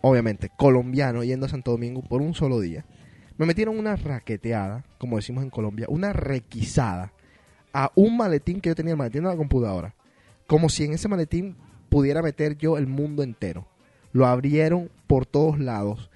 [0.00, 2.84] Obviamente, colombiano yendo a Santo Domingo por un solo día.
[3.38, 7.12] Me metieron una raqueteada, como decimos en Colombia, una requisada
[7.72, 9.94] a un maletín que yo tenía, el maletín de la computadora.
[10.46, 11.56] Como si en ese maletín
[11.88, 13.66] pudiera meter yo el mundo entero.
[14.12, 16.10] Lo abrieron por todos lados.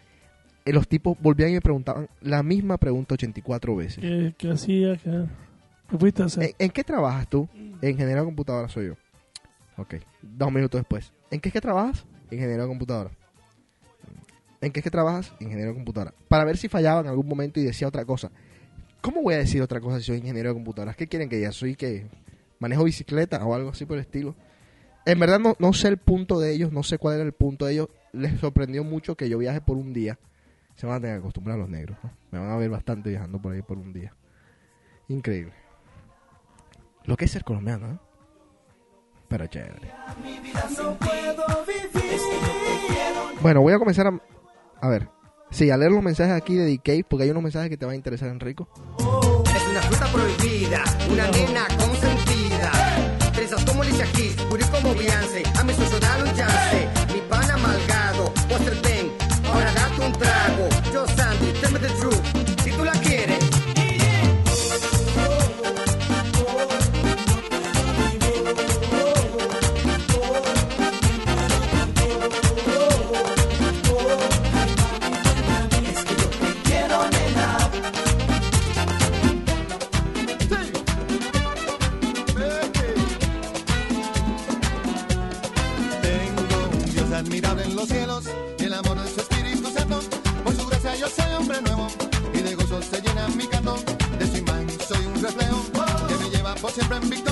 [0.65, 3.99] Eh, Los tipos volvían y me preguntaban la misma pregunta 84 veces.
[3.99, 4.97] ¿Qué, qué hacía?
[4.97, 5.25] ¿Qué,
[5.91, 6.43] qué fuiste a hacer?
[6.45, 7.49] ¿En, en qué trabajas tú?
[7.55, 8.95] En ingeniero de computadora soy yo.
[9.77, 9.95] Ok.
[10.23, 11.13] Dos minutos después.
[11.31, 12.05] ¿En qué es que trabajas?
[12.31, 13.11] Ingeniero de computadora.
[14.63, 15.35] ¿En qué es que trabajas?
[15.41, 16.15] Ingeniero de computadora.
[16.29, 18.31] Para ver si fallaba en algún momento y decía otra cosa.
[19.01, 20.97] ¿Cómo voy a decir otra cosa si soy ingeniero de computadoras?
[20.97, 21.51] ¿Qué quieren que diga?
[21.51, 22.07] ¿Soy que
[22.61, 24.37] manejo bicicleta o algo así por el estilo?
[25.05, 27.67] En verdad no, no sé el punto de ellos, no sé cuál era el punto
[27.67, 27.89] de ellos.
[28.13, 30.21] Les sorprendió mucho que yo viaje por un día.
[30.77, 31.99] Se van a tener que acostumbrar los negros.
[32.05, 32.13] ¿no?
[32.31, 34.15] Me van a ver bastante viajando por ahí por un día.
[35.09, 35.55] Increíble.
[37.05, 37.99] Lo que es ser colombiano, ¿eh?
[39.27, 39.91] Pero chévere.
[43.41, 44.21] Bueno, voy a comenzar a...
[44.83, 45.09] A ver.
[45.53, 47.93] Sí, a leer los mensajes aquí de DK, porque hay unos mensajes que te van
[47.93, 48.69] a interesar, Enrico.
[49.55, 52.73] Es una fruta prohibida, una nena consentida.
[53.33, 55.45] Tresas como Alicia Keys, puri como Beyoncé.
[55.57, 56.89] A mi socio dale un chance.
[57.15, 59.13] Mi pana malgado, Buster Ten.
[59.47, 60.69] Ahora date un trago.
[60.93, 62.42] Yo Sandy, tell me the truth.
[87.23, 88.25] Admirable en los cielos
[88.59, 90.01] y el amor de su Espíritu Santo.
[90.45, 91.87] Por su gracia yo soy hombre nuevo
[92.35, 93.77] y de gozo se llena mi canto.
[94.19, 95.63] De su imagen soy un reflejo
[96.09, 97.32] que me lleva por siempre en victoria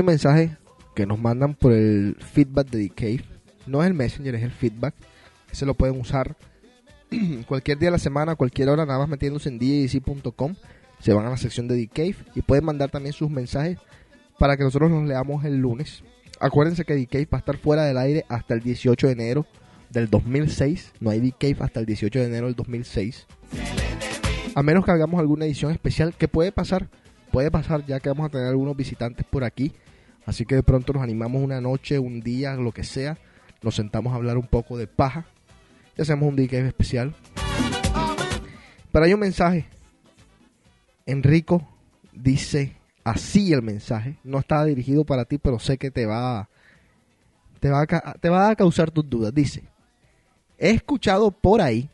[0.00, 0.56] un mensaje
[0.94, 3.24] que nos mandan por el feedback de DK.
[3.66, 4.94] No es el Messenger, es el feedback.
[5.52, 6.36] Ese lo pueden usar
[7.46, 10.54] cualquier día de la semana, cualquier hora, nada más metiéndose en djc.com.
[11.00, 13.78] Se van a la sección de DK y pueden mandar también sus mensajes
[14.38, 16.02] para que nosotros los leamos el lunes.
[16.40, 19.46] Acuérdense que DK va a estar fuera del aire hasta el 18 de enero
[19.90, 20.92] del 2006.
[21.00, 23.26] No hay DK hasta el 18 de enero del 2006.
[24.54, 26.88] A menos que hagamos alguna edición especial, que puede pasar,
[27.30, 29.72] puede pasar ya que vamos a tener algunos visitantes por aquí.
[30.26, 33.16] Así que de pronto nos animamos una noche, un día, lo que sea.
[33.62, 35.24] Nos sentamos a hablar un poco de paja.
[35.96, 37.14] Y hacemos un DK especial.
[39.04, 39.66] Hay un mensaje.
[41.04, 41.68] Enrico
[42.12, 44.16] dice así el mensaje.
[44.24, 46.48] No está dirigido para ti, pero sé que te va,
[47.60, 49.34] te va, a, te va a causar tus dudas.
[49.34, 49.64] Dice,
[50.58, 51.90] he escuchado por ahí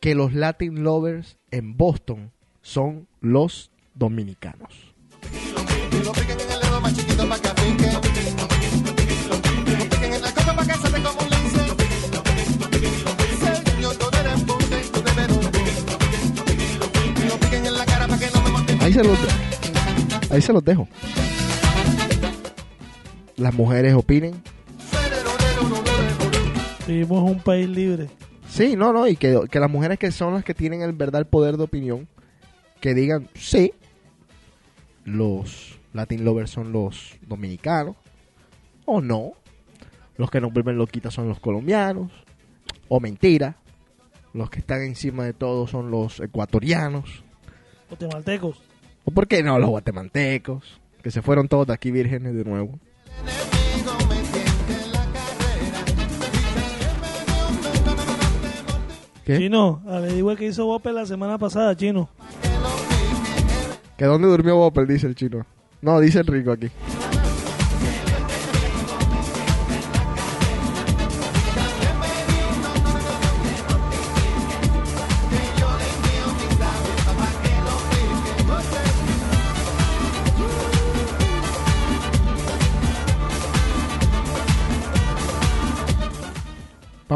[0.00, 4.94] que los Latin Lovers en Boston son los dominicanos.
[18.92, 19.18] Ahí se los,
[20.30, 20.86] ahí se los dejo.
[23.38, 24.34] Las mujeres opinen.
[26.86, 28.10] Vivimos un país libre.
[28.50, 31.22] Sí, no, no, y que, que las mujeres que son las que tienen el verdad
[31.22, 32.06] el poder de opinión,
[32.82, 33.72] que digan, sí,
[35.06, 37.96] los Latin lovers son los dominicanos,
[38.84, 39.32] o no,
[40.18, 42.12] los que nos vuelven loquitas son los colombianos,
[42.88, 43.56] o mentira,
[44.34, 47.24] los que están encima de todo son los ecuatorianos,
[47.88, 48.71] Guatemaltecos.
[49.04, 52.78] O por qué no los guatemaltecos, que se fueron todos de aquí vírgenes de nuevo.
[59.24, 59.38] ¿Qué?
[59.38, 62.08] Chino, averigua que hizo Bope la semana pasada, Chino.
[63.96, 64.86] ¿Que dónde durmió Bopper?
[64.86, 65.46] Dice el chino.
[65.80, 66.68] No, dice el rico aquí.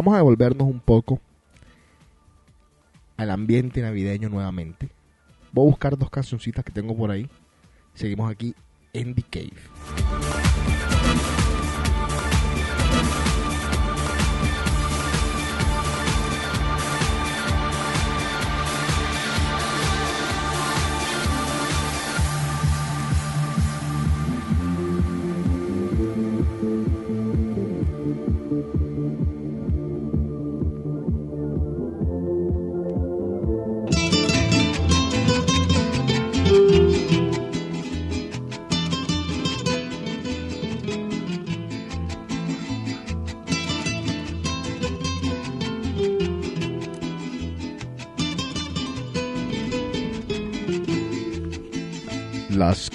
[0.06, 1.20] Vamos a devolvernos un poco
[3.16, 4.88] al ambiente navideño nuevamente.
[5.50, 7.28] Voy a buscar dos cancioncitas que tengo por ahí.
[7.92, 8.54] Seguimos aquí
[8.92, 10.75] en The Cave.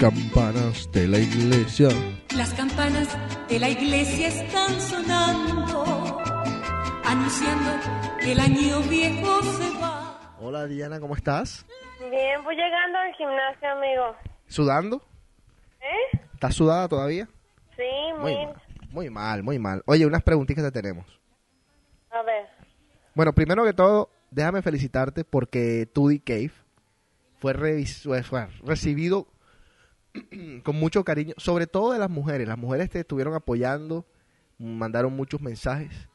[0.02, 1.90] Campanas de la iglesia.
[2.36, 3.08] Las campanas
[3.48, 6.18] de la iglesia están sonando,
[7.06, 7.70] anunciando
[8.20, 10.36] que el año viejo se va.
[10.40, 11.68] Hola Diana, ¿cómo estás?
[12.00, 14.16] Bien, voy llegando al gimnasio, amigo.
[14.48, 15.04] ¿Sudando?
[15.80, 16.20] ¿Eh?
[16.34, 17.30] ¿Estás sudada todavía?
[17.76, 17.84] Sí,
[18.20, 18.46] Muy muy.
[18.48, 19.84] mal, muy mal, muy mal.
[19.86, 21.06] Oye, unas preguntitas te tenemos.
[22.10, 22.48] A ver.
[23.14, 26.54] Bueno, primero que todo, déjame felicitarte porque Tudy Cave
[27.38, 27.54] fue,
[28.64, 29.28] recibido
[30.64, 32.48] con mucho cariño, sobre todo de las mujeres.
[32.48, 34.06] Las mujeres te estuvieron apoyando,
[34.58, 36.08] mandaron muchos mensajes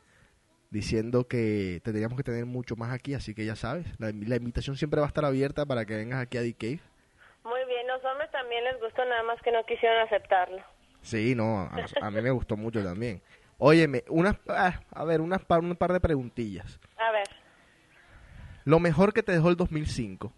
[0.70, 4.36] diciendo que te teníamos que tener mucho más aquí, así que ya sabes, la, la
[4.36, 6.80] invitación siempre va a estar abierta para que vengas aquí a Cave.
[7.44, 10.60] Muy bien, los hombres también les gustó, nada más que no quisieron aceptarlo.
[11.02, 13.22] Sí, no, a, a mí me gustó mucho también.
[13.58, 16.78] Óyeme, unas, ah, a ver, unas, pa- un par de preguntillas.
[16.98, 17.28] A ver,
[18.64, 20.32] Lo mejor que te dejó el 2005,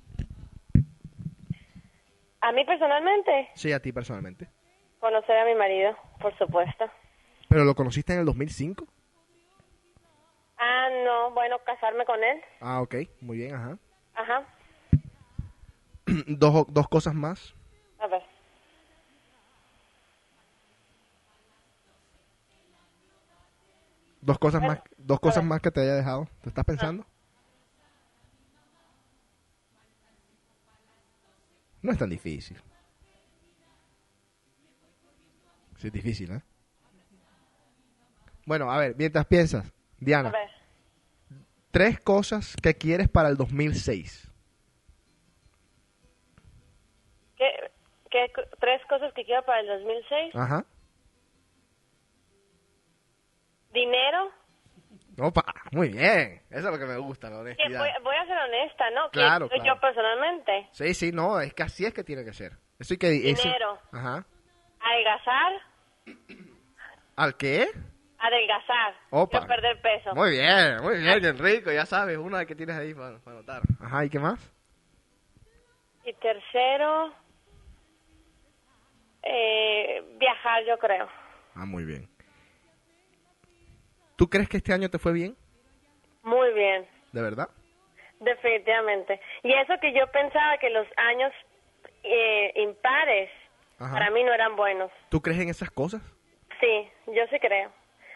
[2.41, 4.49] a mí personalmente, sí, a ti personalmente,
[5.01, 6.84] conocer a mi marido, por supuesto.
[7.49, 8.86] pero lo conociste en el 2005.
[10.59, 12.41] Ah, no, bueno, casarme con él.
[12.61, 13.78] Ah, ok, muy bien, ajá.
[14.14, 14.45] Ajá,
[16.26, 17.55] dos, dos cosas más.
[17.99, 18.22] a ver.
[24.20, 26.26] Dos cosas más, dos cosas más que te haya dejado.
[26.43, 27.07] ¿Te estás pensando?
[31.89, 32.59] No es tan difícil.
[35.78, 36.43] Sí, es difícil, ¿eh?
[38.45, 40.51] Bueno, a ver, mientras piensas, Diana, A ver,
[41.70, 44.30] tres cosas que quieres para el 2006.
[47.39, 47.70] ¿qué,
[48.11, 50.36] qué tres cosas que quiero para el 2006?
[50.36, 50.66] Ajá.
[53.72, 54.30] Dinero,
[55.20, 55.42] Opa,
[55.72, 56.42] muy bien.
[56.50, 57.80] Eso es lo que me gusta, la honestidad.
[57.80, 59.10] voy, voy a ser honesta, ¿no?
[59.10, 60.68] Claro, yo personalmente.
[60.72, 62.52] Sí, sí, no, es que así es que tiene que ser.
[62.78, 63.78] Eso hay que eso- Dinero.
[63.92, 64.24] Ajá.
[64.80, 65.52] Adelgazar,
[67.16, 67.68] ¿Al qué?
[68.20, 69.40] adelgazar, Opa.
[69.40, 70.14] no perder peso.
[70.14, 73.62] Muy bien, muy bien, qué rico, ya sabes, una que tienes ahí para, para anotar.
[73.80, 74.38] Ajá, ¿y qué más?
[76.04, 77.12] Y tercero,
[79.22, 81.08] eh, viajar, yo creo.
[81.54, 82.08] Ah, muy bien.
[84.18, 85.36] ¿Tú crees que este año te fue bien?
[86.24, 87.48] Muy bien, ¿De verdad?
[88.18, 89.20] definitivamente.
[89.44, 91.32] Y eso que yo pensaba que los años
[92.02, 93.30] eh, impares
[93.78, 93.92] Ajá.
[93.92, 94.90] para mí no eran buenos.
[95.08, 96.02] ¿Tú crees en esas cosas?
[96.58, 97.70] Sí, yo sí creo.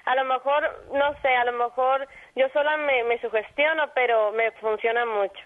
[0.04, 4.50] A lo mejor, no sé, a lo mejor yo sola me, me sugestiono, pero me
[4.52, 5.40] funciona mucho.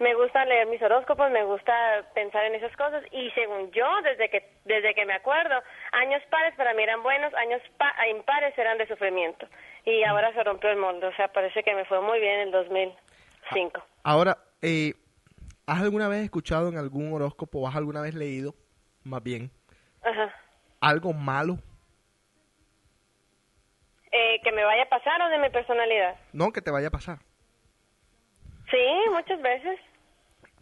[0.00, 1.72] Me gusta leer mis horóscopos, me gusta
[2.14, 5.54] pensar en esas cosas y según yo, desde que desde que me acuerdo,
[5.92, 9.46] años pares para mí eran buenos, años pa- impares eran de sufrimiento.
[9.84, 12.50] Y ahora se rompió el molde, o sea, parece que me fue muy bien en
[12.50, 13.82] 2005.
[14.02, 14.94] Ahora, eh,
[15.66, 18.54] ¿has alguna vez escuchado en algún horóscopo o has alguna vez leído,
[19.04, 19.50] más bien,
[20.02, 20.34] Ajá.
[20.80, 21.58] algo malo?
[24.12, 26.16] Eh, que me vaya a pasar o de mi personalidad.
[26.32, 27.18] No, que te vaya a pasar.
[28.70, 29.78] Sí, muchas veces.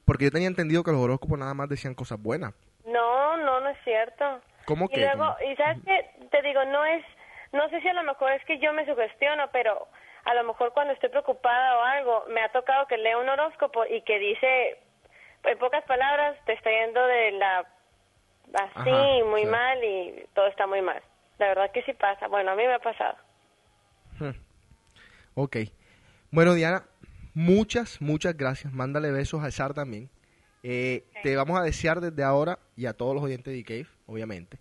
[0.09, 2.55] Porque yo tenía entendido que los horóscopos nada más decían cosas buenas.
[2.87, 4.41] No, no, no es cierto.
[4.65, 5.01] ¿Cómo Y que?
[5.03, 7.05] luego, y sabes qué, te digo, no es,
[7.53, 9.87] no sé si a lo mejor es que yo me sugestiono, pero
[10.25, 13.85] a lo mejor cuando estoy preocupada o algo, me ha tocado que lea un horóscopo
[13.85, 14.79] y que dice,
[15.45, 17.59] en pocas palabras, te está yendo de la,
[18.55, 21.03] así, Ajá, muy mal y todo está muy mal.
[21.37, 22.29] La verdad que sí pasa.
[22.29, 23.19] Bueno, a mí me ha pasado.
[24.19, 24.31] Hmm.
[25.35, 25.57] Ok.
[26.31, 26.85] Bueno, Diana,
[27.39, 28.73] muchas, muchas gracias.
[28.73, 30.11] Mándale besos a Sar también.
[30.65, 34.59] Eh, Te vamos a desear desde ahora y a todos los oyentes de Cave, obviamente,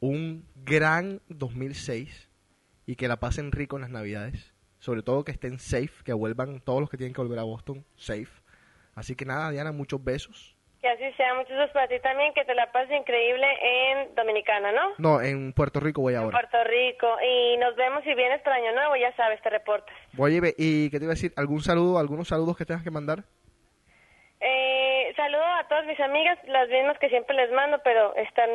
[0.00, 2.28] un gran 2006
[2.86, 4.52] y que la pasen rico en las Navidades.
[4.78, 7.86] Sobre todo que estén safe, que vuelvan todos los que tienen que volver a Boston
[7.96, 8.28] safe.
[8.94, 10.54] Así que nada, Diana, muchos besos.
[10.82, 11.32] Que así sea.
[11.34, 14.90] Muchos besos para ti también, que te la pases increíble en Dominicana, ¿no?
[14.98, 16.38] No, en Puerto Rico voy En ahora.
[16.38, 17.06] Puerto rico.
[17.26, 19.96] Y nos vemos si vienes para Año Nuevo, ya sabes, te reportas.
[20.18, 21.32] Oye, ¿y qué te iba a decir?
[21.36, 23.24] ¿Algún saludo, algunos saludos que tengas que mandar?
[24.40, 28.50] Eh, saludo a todas mis amigas, las mismas que siempre les mando, pero están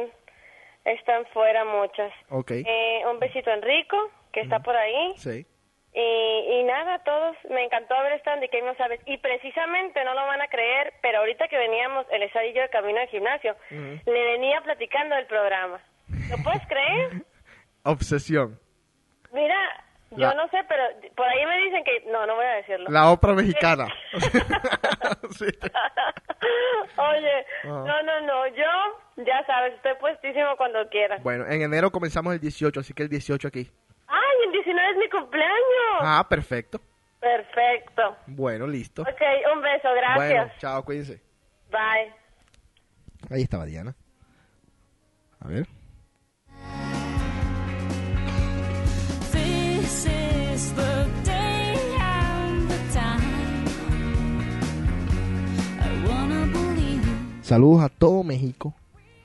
[0.86, 2.12] están fuera muchas.
[2.30, 2.52] Ok.
[2.52, 3.98] Eh, un besito a Enrico,
[4.32, 5.14] que está por ahí.
[5.18, 5.46] Sí.
[5.94, 9.02] Y, y nada, a todos, me encantó haber estado en The Cave, no sabes.
[9.06, 12.70] Y precisamente, no lo van a creer, pero ahorita que veníamos, el y yo de
[12.70, 15.82] camino al gimnasio, le venía platicando del programa.
[16.30, 17.24] ¿Lo puedes creer?
[17.84, 18.60] Obsesión.
[19.34, 19.58] Mira,
[20.12, 20.84] yo no sé, pero
[21.16, 22.04] por ahí me dicen que...
[22.12, 22.90] No, no voy a decirlo.
[22.90, 23.88] La ópera mexicana.
[26.98, 31.22] Oye, no, no, no, yo, ya sabes, estoy puestísimo cuando quieras.
[31.24, 33.70] Bueno, en enero comenzamos el 18, así que el 18 aquí.
[34.08, 36.02] ¡Ay, el 19 es mi cumpleaños!
[36.02, 36.82] Ah, perfecto.
[37.20, 38.18] Perfecto.
[38.28, 39.02] Bueno, listo.
[39.02, 39.22] Ok,
[39.54, 40.16] un beso, gracias.
[40.16, 41.22] Bueno, chao, cuídense.
[41.70, 42.14] Bye.
[43.30, 43.96] Ahí estaba Diana.
[45.42, 45.68] A ver.
[57.50, 58.76] Saludos a todo México,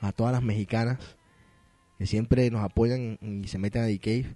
[0.01, 0.97] a todas las mexicanas
[1.99, 4.35] que siempre nos apoyan y se meten a The.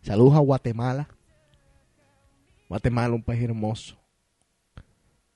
[0.00, 1.06] Saludos a Guatemala.
[2.70, 3.98] Guatemala, un país hermoso,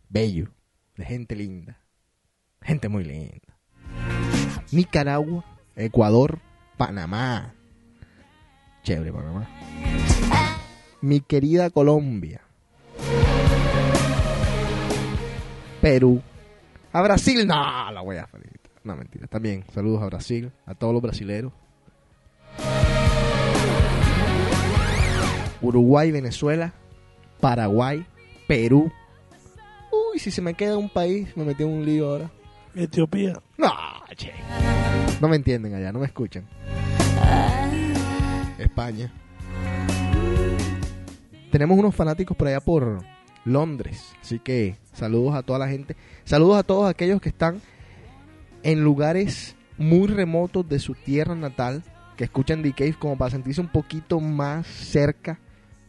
[0.09, 0.49] bello,
[0.97, 1.79] de gente linda,
[2.63, 3.59] gente muy linda.
[4.73, 5.45] Nicaragua,
[5.77, 6.39] Ecuador,
[6.79, 7.55] Panamá.
[8.83, 9.47] Chévere, Panamá.
[11.03, 12.41] Mi querida Colombia.
[15.83, 16.23] Perú.
[16.93, 18.73] A Brasil, no, la voy a felicitar.
[18.83, 19.27] No, mentira.
[19.29, 21.53] También, saludos a Brasil, a todos los brasileros.
[25.63, 26.73] Uruguay, Venezuela,
[27.41, 28.05] Paraguay,
[28.49, 28.91] Perú.
[29.93, 32.31] Uy, si se me queda un país, me metí en un lío ahora.
[32.75, 33.41] Etiopía.
[33.57, 33.73] No,
[34.17, 34.33] che.
[35.21, 36.49] No me entienden allá, no me escuchan.
[38.59, 39.13] España.
[41.53, 43.05] Tenemos unos fanáticos por allá por
[43.45, 44.13] Londres.
[44.21, 45.97] Así que saludos a toda la gente.
[46.25, 47.61] Saludos a todos aquellos que están
[48.63, 51.83] en lugares muy remotos de su tierra natal.
[52.17, 55.41] Que escuchan The Cave como para sentirse un poquito más cerca.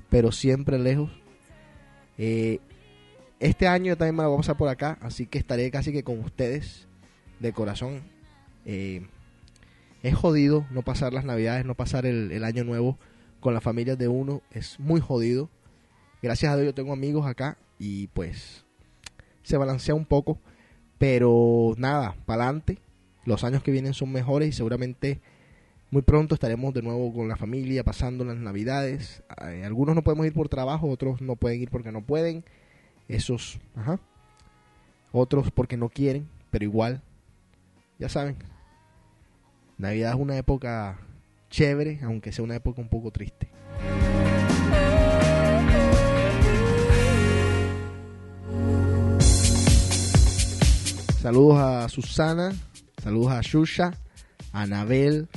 [0.10, 1.12] Pero siempre lejos.
[2.18, 2.60] Eh,
[3.40, 4.98] este año yo también me la voy a pasar por acá.
[5.02, 6.88] Así que estaré casi que con ustedes.
[7.40, 8.02] De corazón.
[8.66, 9.08] Eh,
[10.04, 12.98] es jodido no pasar las navidades, no pasar el, el año nuevo
[13.40, 14.42] con las familias de uno.
[14.52, 15.50] Es muy jodido.
[16.22, 18.66] Gracias a Dios yo tengo amigos acá y pues
[19.44, 20.40] se balancea un poco.
[20.98, 22.78] Pero nada, para adelante.
[23.26, 25.22] Los años que vienen son mejores y seguramente
[25.92, 29.24] muy pronto estaremos de nuevo con la familia pasando las navidades.
[29.46, 32.46] Eh, algunos no podemos ir por trabajo, otros no pueden ir porque no pueden.
[33.08, 34.00] Esos, ajá.
[35.12, 37.02] Otros porque no quieren, pero igual,
[38.00, 38.38] ya saben,
[39.78, 41.00] Navidad es una época
[41.50, 43.50] chévere, aunque sea una época un poco triste.
[51.22, 52.52] Saludos a Susana,
[53.04, 53.94] saludos a Shusha,
[54.52, 55.30] a Anabel.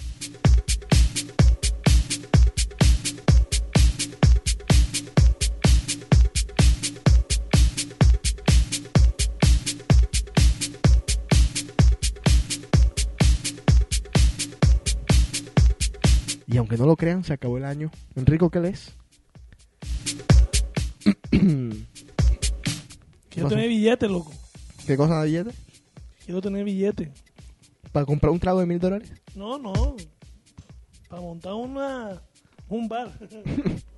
[16.46, 17.90] Y aunque no lo crean, se acabó el año.
[18.14, 18.94] Enrico, ¿qué lees?
[23.68, 24.32] Billete, loco.
[24.86, 25.63] ¿Qué cosa de billete?
[26.24, 27.12] Quiero tener billete.
[27.92, 29.12] ¿Para comprar un trago de mil dólares?
[29.34, 29.96] No, no.
[31.08, 32.22] Para montar una
[32.68, 33.12] un bar.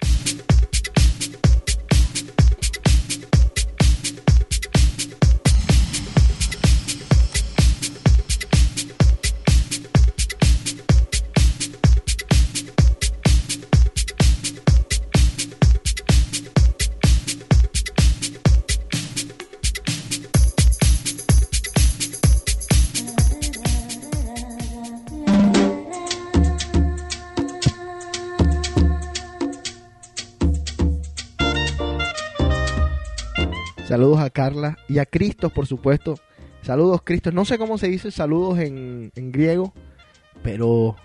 [33.86, 36.16] Saludos a Carla y a Cristos, por supuesto.
[36.62, 37.32] Saludos, Cristos.
[37.32, 39.72] No sé cómo se dice saludos en, en griego,
[40.42, 40.96] pero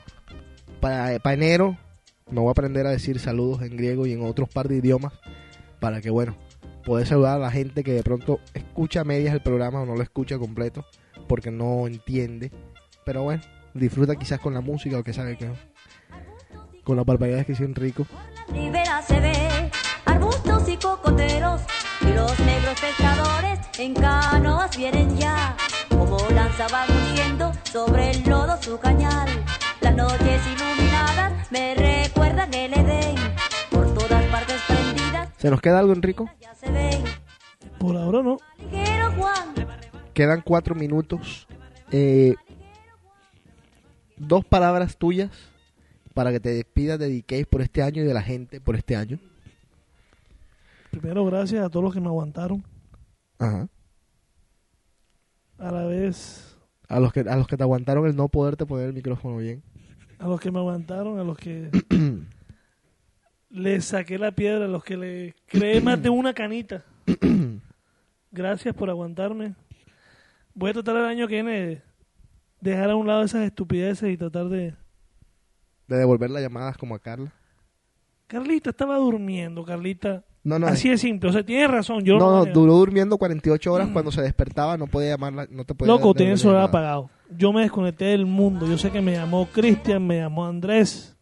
[0.79, 1.77] para, para enero
[2.31, 5.13] me voy a aprender a decir saludos en griego y en otros par de idiomas
[5.79, 6.35] para que, bueno,
[6.83, 9.95] poder saludar a la gente que de pronto escucha a medias el programa o no
[9.95, 10.83] lo escucha completo
[11.27, 12.51] porque no entiende.
[13.05, 13.43] Pero bueno,
[13.75, 15.51] disfruta quizás con la música o que sabe que
[16.83, 18.07] con las barbaridades que hicieron rico.
[18.51, 19.35] ribera se ve
[20.05, 21.61] arbustos y cocoteros
[22.03, 25.55] y los negros pescadores en canoas vienen ya.
[25.89, 29.29] Como lanza va hundiendo sobre el lodo su cañal.
[29.81, 33.15] Las noches iluminadas me recuerdan el Edén.
[33.69, 35.29] Por todas partes prendidas.
[35.37, 36.29] ¿Se nos queda algo, Enrico?
[37.79, 38.37] Por ahora no.
[40.13, 41.47] Quedan cuatro minutos.
[41.91, 42.35] Eh,
[44.17, 45.31] dos palabras tuyas
[46.13, 49.19] para que te despidas de por este año y de la gente por este año.
[50.91, 52.63] Primero, gracias a todos los que me aguantaron.
[53.39, 53.67] Ajá.
[55.57, 58.87] A la vez, A los que a los que te aguantaron el no poderte poner
[58.87, 59.63] el micrófono bien.
[60.19, 61.69] a los que me aguantaron, a los que
[63.49, 66.83] le saqué la piedra, a los que le creé más de una canita.
[68.31, 69.55] Gracias por aguantarme.
[70.53, 71.81] Voy a tratar el año que viene de
[72.59, 74.75] dejar a un lado esas estupideces y tratar de...
[75.87, 77.33] De devolver las llamadas como a Carla.
[78.27, 80.23] Carlita estaba durmiendo, Carlita.
[80.43, 80.67] No, no.
[80.67, 81.29] Así de simple.
[81.29, 82.03] O sea, tienes razón.
[82.03, 85.65] Yo no, no, no, duró durmiendo 48 horas cuando se despertaba, no podía llamarla, no
[85.65, 87.09] te podía Loco, devolver celular apagado.
[87.29, 88.65] Yo me desconecté del mundo.
[88.65, 91.15] Yo sé que me llamó Cristian, me llamó Andrés,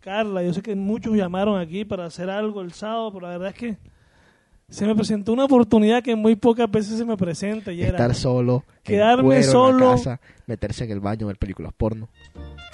[0.00, 0.42] Carla.
[0.42, 3.54] Yo sé que muchos llamaron aquí para hacer algo el sábado, pero la verdad es
[3.54, 3.78] que
[4.68, 7.72] se me presentó una oportunidad que muy pocas veces se me presenta.
[7.72, 11.36] Y era Estar solo, quedarme cuero, en la solo, casa, meterse en el baño, ver
[11.36, 12.08] películas porno.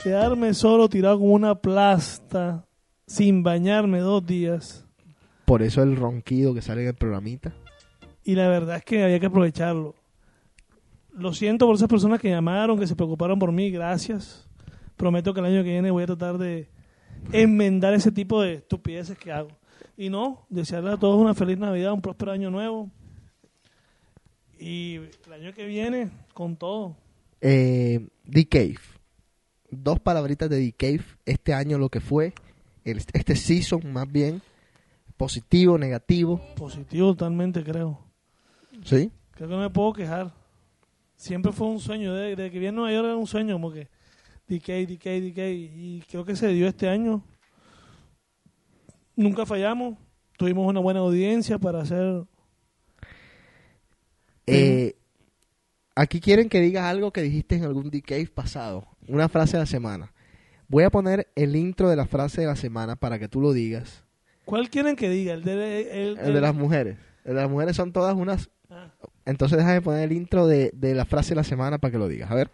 [0.03, 2.65] quedarme solo, tirado como una plasta,
[3.07, 4.88] sin bañarme dos días.
[5.49, 7.55] Por eso el ronquido que sale en el programita.
[8.23, 9.95] Y la verdad es que había que aprovecharlo.
[11.11, 14.47] Lo siento por esas personas que llamaron, que se preocuparon por mí, gracias.
[14.99, 16.69] Prometo que el año que viene voy a tratar de
[17.33, 19.49] enmendar ese tipo de estupideces que hago.
[19.97, 22.91] Y no, desearles a todos una feliz Navidad, un próspero año nuevo.
[24.61, 26.95] Y el año que viene, con todo.
[27.41, 28.81] Eh, The Cave.
[29.71, 31.05] Dos palabritas de The Cave.
[31.25, 32.35] Este año lo que fue.
[32.85, 34.43] este season más bien.
[35.19, 36.41] Positivo, negativo.
[36.55, 37.99] Positivo totalmente, creo.
[38.85, 39.11] ¿Sí?
[39.33, 40.33] Creo que no me puedo quejar.
[41.17, 42.15] Siempre fue un sueño.
[42.15, 43.89] Desde de que vi en Nueva York era un sueño, como que
[44.47, 45.39] DK, DK, DK.
[45.39, 47.25] Y creo que se dio este año.
[49.17, 49.99] Nunca fallamos.
[50.37, 52.23] Tuvimos una buena audiencia para hacer.
[54.47, 54.95] Eh,
[55.97, 58.87] aquí quieren que digas algo que dijiste en algún Cave pasado.
[59.09, 60.13] Una frase de la semana.
[60.69, 63.53] Voy a poner el intro de la frase de la semana para que tú lo
[63.53, 64.05] digas.
[64.49, 65.35] ¿Cuál quieren que diga?
[65.35, 66.97] El de, el, El de las mujeres.
[67.23, 68.49] El de las mujeres son todas unas...
[68.71, 68.89] Ah.
[69.27, 72.09] Entonces déjame poner el intro de, de la frase de la semana para que lo
[72.09, 72.31] digas.
[72.31, 72.49] A ver.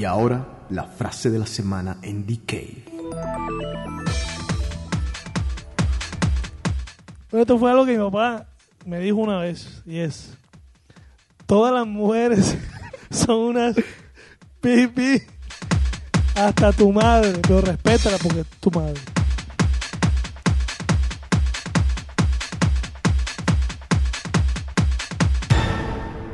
[0.00, 2.54] Y ahora, la frase de la semana en DK.
[7.30, 8.46] Pero esto fue algo que mi papá
[8.86, 9.82] me dijo una vez.
[9.84, 10.38] Y es:
[11.44, 12.56] Todas las mujeres
[13.10, 13.76] son unas
[14.62, 15.20] pipi.
[16.34, 17.38] Hasta tu madre.
[17.42, 18.98] Pero respétala porque es tu madre.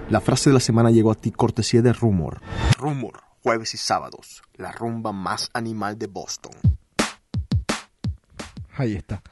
[0.09, 2.41] La frase de la semana llegó a ti cortesía de Rumor.
[2.79, 6.51] Rumor, jueves y sábados, la rumba más animal de Boston.
[8.77, 9.23] Ahí está.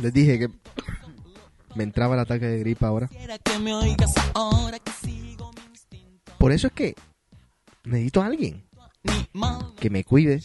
[0.00, 0.50] Les dije que
[1.74, 3.10] me entraba el ataque de gripa ahora.
[6.38, 6.94] Por eso es que
[7.82, 8.64] necesito a alguien
[9.80, 10.44] que me cuide,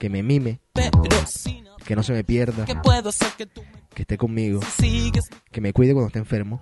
[0.00, 3.32] que me mime, pero si no, que no se me pierda, ¿qué puedo hacer
[3.94, 4.60] que esté conmigo,
[5.50, 6.60] que me cuide cuando esté enfermo.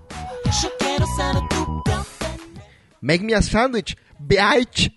[3.02, 4.90] Make me a sandwich, bitch.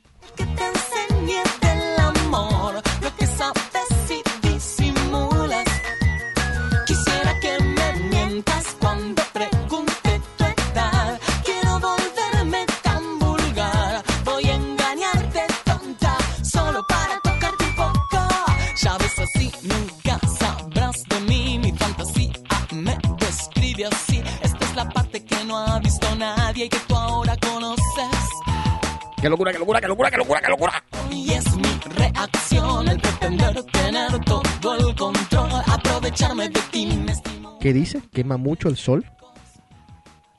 [29.24, 30.84] Qué locura, qué locura, qué locura, qué locura, qué locura.
[31.10, 37.58] Y es mi reacción el pretender tener todo el control, aprovecharme de ti, me estimo.
[37.58, 38.02] ¿Qué dice?
[38.12, 39.06] ¿Quema mucho el sol?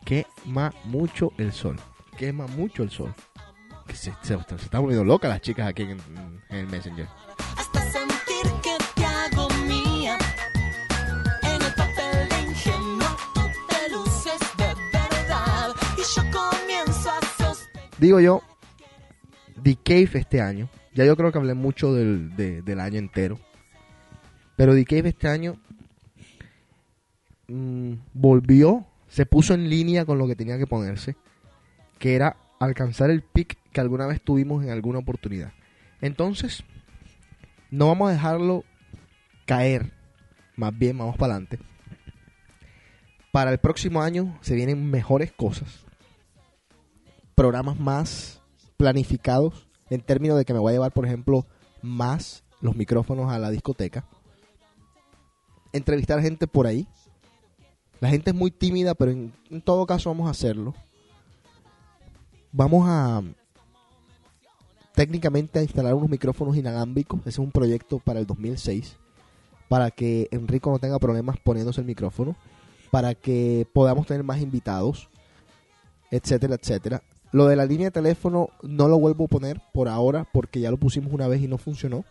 [0.05, 1.81] quema mucho el sol.
[2.19, 3.15] Quema mucho el sol.
[3.86, 5.98] Que se, se, se están volviendo locas las chicas aquí en,
[6.51, 7.09] en el Messenger.
[7.56, 10.19] hasta sentir que te hago mía.
[11.43, 17.90] En el papel de ingenuo tú te luces de verdad y yo comienzo a sostener.
[17.97, 18.43] Digo yo,
[19.64, 20.68] The Cave este año.
[20.94, 23.40] Ya yo creo que hablé mucho del, de- del año entero.
[24.56, 25.56] Pero The Cave este año
[27.48, 31.16] mm, volvió, se puso en línea con lo que tenía que ponerse.
[31.98, 35.52] Que era alcanzar el pick que alguna vez tuvimos en alguna oportunidad.
[36.00, 36.62] Entonces,
[37.70, 38.64] no vamos a dejarlo
[39.46, 39.92] caer.
[40.56, 41.58] Más bien, vamos para adelante.
[43.32, 45.84] Para el próximo año se vienen mejores cosas.
[47.34, 48.40] Programas más
[48.85, 51.47] planificados en términos de que me voy a llevar, por ejemplo,
[51.81, 54.05] más los micrófonos a la discoteca.
[55.73, 56.86] Entrevistar gente por ahí.
[58.01, 60.74] La gente es muy tímida, pero en, en todo caso vamos a hacerlo.
[62.52, 63.23] Vamos a
[64.94, 67.20] técnicamente a instalar unos micrófonos inalámbricos.
[67.20, 68.98] Ese es un proyecto para el 2006.
[69.70, 72.36] Para que Enrico no tenga problemas poniéndose el micrófono.
[72.90, 75.09] Para que podamos tener más invitados.
[76.11, 77.02] Etcétera, etcétera.
[77.35, 80.70] Lo de la línea de teléfono no lo vuelvo a poner por ahora porque ya
[80.70, 82.05] lo pusimos una vez y no funcionó.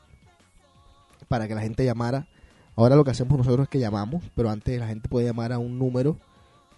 [1.29, 2.27] Para que la gente llamara.
[2.75, 5.59] Ahora lo que hacemos nosotros es que llamamos, pero antes la gente podía llamar a
[5.59, 6.17] un número.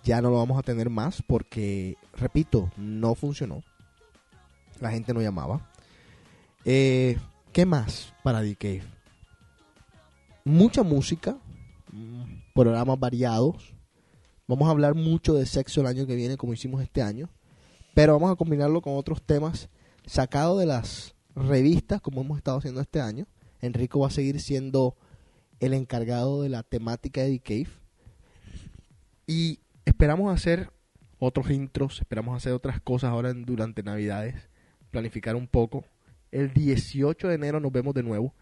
[0.04, 3.64] Ya no lo vamos a tener más porque, repito, no funcionó.
[4.80, 5.68] La gente no llamaba.
[6.66, 7.18] Eh,
[7.52, 8.84] ¿Qué más para Cave?
[10.44, 11.36] Mucha música,
[12.54, 13.74] programas variados.
[14.48, 17.28] Vamos a hablar mucho de sexo el año que viene, como hicimos este año.
[17.96, 19.70] Pero vamos a combinarlo con otros temas
[20.06, 23.26] sacados de las revistas, como hemos estado haciendo este año.
[23.62, 24.98] Enrico va a seguir siendo
[25.62, 27.70] el encargado de la temática de The Cave.
[29.28, 30.72] Y esperamos hacer
[31.20, 34.50] otros intros, esperamos hacer otras cosas ahora durante Navidades,
[34.92, 35.86] planificar un poco.
[36.32, 38.34] El 18 de enero nos vemos de nuevo.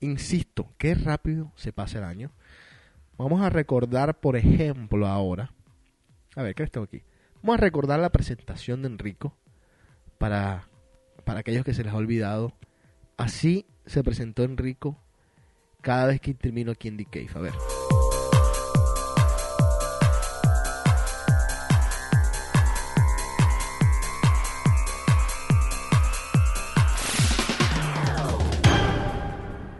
[0.00, 2.32] Insisto, qué rápido se pasa el año.
[3.16, 5.54] Vamos a recordar, por ejemplo, ahora.
[6.36, 7.02] A ver, ¿qué tengo aquí?
[7.42, 9.36] Vamos a recordar la presentación de Enrico
[10.18, 10.68] para,
[11.24, 12.52] para aquellos que se les ha olvidado.
[13.16, 14.98] Así se presentó Enrico
[15.80, 17.30] cada vez que termino aquí en The Cave.
[17.34, 17.54] A ver.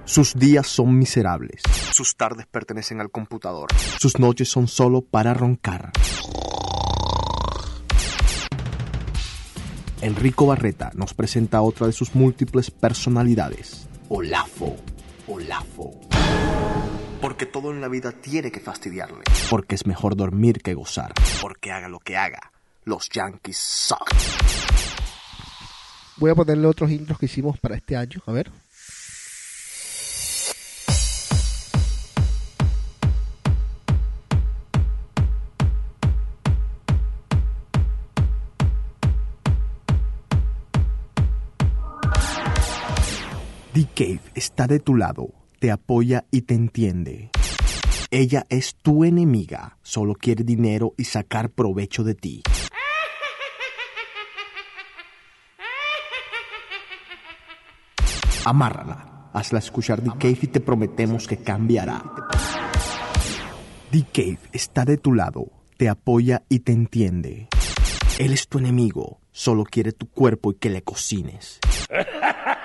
[0.05, 1.63] Sus días son miserables.
[1.93, 3.69] Sus tardes pertenecen al computador.
[4.01, 5.93] Sus noches son solo para roncar.
[10.09, 13.87] Enrico Barreta nos presenta otra de sus múltiples personalidades.
[14.09, 14.75] Olafo.
[15.27, 16.01] Olafo.
[17.21, 19.25] Porque todo en la vida tiene que fastidiarle.
[19.51, 21.13] Porque es mejor dormir que gozar.
[21.43, 22.53] Porque haga lo que haga.
[22.85, 24.11] Los Yankees suck.
[26.17, 28.23] Voy a ponerle otros intros que hicimos para este año.
[28.25, 28.51] A ver.
[43.79, 45.29] The Cave está de tu lado,
[45.61, 47.31] te apoya y te entiende.
[48.11, 52.43] Ella es tu enemiga, solo quiere dinero y sacar provecho de ti.
[58.45, 62.03] Amárrala, hazla escuchar The Cave y te prometemos que cambiará.
[63.93, 67.47] The Cave está de tu lado, te apoya y te entiende.
[68.19, 71.61] Él es tu enemigo, solo quiere tu cuerpo y que le cocines.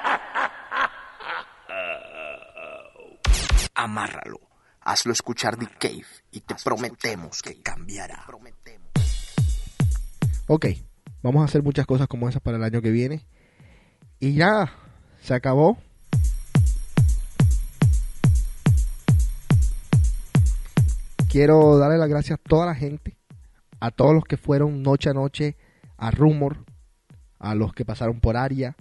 [3.76, 4.40] Amárralo,
[4.82, 8.24] hazlo escuchar The Cave y te prometemos que cambiará.
[10.48, 10.68] Ok,
[11.24, 13.26] vamos a hacer muchas cosas como esas para el año que viene.
[14.20, 14.72] Y ya,
[15.22, 15.78] se acabó.
[21.30, 23.18] Quiero darle las gracias a toda la gente,
[23.80, 25.58] a todos los que fueron noche a noche
[25.98, 26.64] a Rumor,
[27.40, 28.76] a los que pasaron por Aria,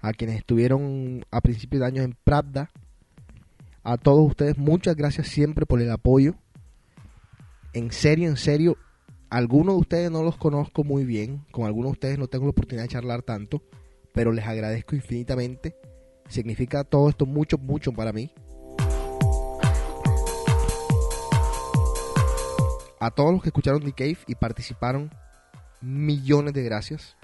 [0.00, 2.70] a quienes estuvieron a principios de año en Pravda.
[3.84, 6.36] A todos ustedes, muchas gracias siempre por el apoyo.
[7.72, 8.76] En serio, en serio,
[9.28, 12.50] algunos de ustedes no los conozco muy bien, con algunos de ustedes no tengo la
[12.50, 13.60] oportunidad de charlar tanto,
[14.12, 15.74] pero les agradezco infinitamente.
[16.28, 18.32] Significa todo esto mucho, mucho para mí.
[23.00, 25.10] A todos los que escucharon The Cave y participaron,
[25.80, 27.16] millones de gracias.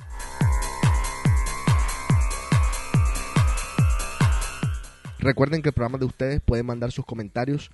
[5.19, 7.70] Recuerden que el programa de ustedes pueden mandar sus comentarios,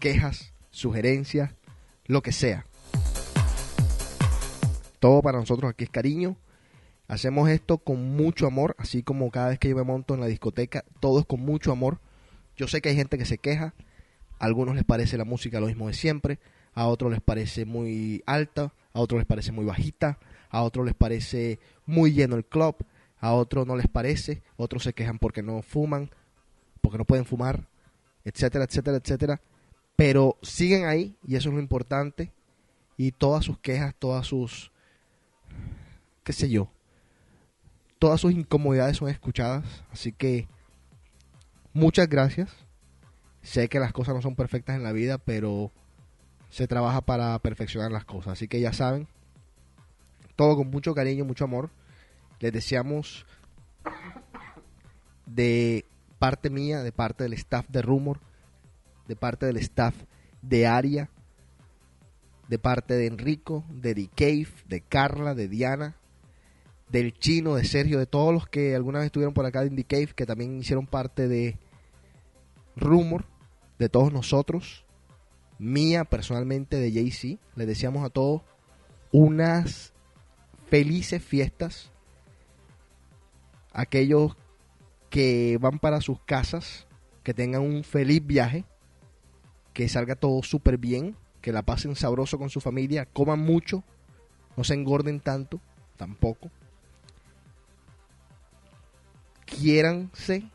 [0.00, 1.52] quejas, sugerencias,
[2.06, 2.66] lo que sea.
[4.98, 6.36] Todo para nosotros aquí es cariño.
[7.06, 10.26] Hacemos esto con mucho amor, así como cada vez que yo me monto en la
[10.26, 12.00] discoteca, todo es con mucho amor.
[12.56, 13.74] Yo sé que hay gente que se queja,
[14.40, 16.40] a algunos les parece la música lo mismo de siempre,
[16.72, 20.18] a otros les parece muy alta, a otros les parece muy bajita,
[20.50, 22.76] a otros les parece muy lleno el club,
[23.20, 26.10] a otros no les parece, otros se quejan porque no fuman,
[26.84, 27.66] porque no pueden fumar,
[28.26, 29.40] etcétera, etcétera, etcétera.
[29.96, 32.30] Pero siguen ahí y eso es lo importante.
[32.98, 34.70] Y todas sus quejas, todas sus,
[36.22, 36.68] qué sé yo,
[37.98, 39.64] todas sus incomodidades son escuchadas.
[39.90, 40.46] Así que
[41.72, 42.50] muchas gracias.
[43.40, 45.72] Sé que las cosas no son perfectas en la vida, pero
[46.50, 48.34] se trabaja para perfeccionar las cosas.
[48.34, 49.08] Así que ya saben,
[50.36, 51.70] todo con mucho cariño, mucho amor.
[52.40, 53.24] Les deseamos
[55.24, 55.86] de
[56.24, 58.18] parte mía, de parte del staff de Rumor,
[59.06, 59.94] de parte del staff
[60.40, 61.10] de Aria,
[62.48, 65.98] de parte de Enrico, de The Cave, de Carla, de Diana,
[66.88, 69.84] del Chino, de Sergio, de todos los que alguna vez estuvieron por acá de The
[69.84, 71.58] Cave, que también hicieron parte de
[72.74, 73.26] Rumor,
[73.78, 74.86] de todos nosotros,
[75.58, 77.38] mía personalmente de Jay-Z.
[77.54, 78.40] Les deseamos a todos
[79.12, 79.92] unas
[80.70, 81.90] felices fiestas.
[83.74, 84.38] Aquellos
[85.14, 86.88] que van para sus casas,
[87.22, 88.64] que tengan un feliz viaje,
[89.72, 93.84] que salga todo súper bien, que la pasen sabroso con su familia, coman mucho,
[94.56, 95.60] no se engorden tanto,
[95.96, 96.50] tampoco.
[99.46, 100.50] Quiéranse,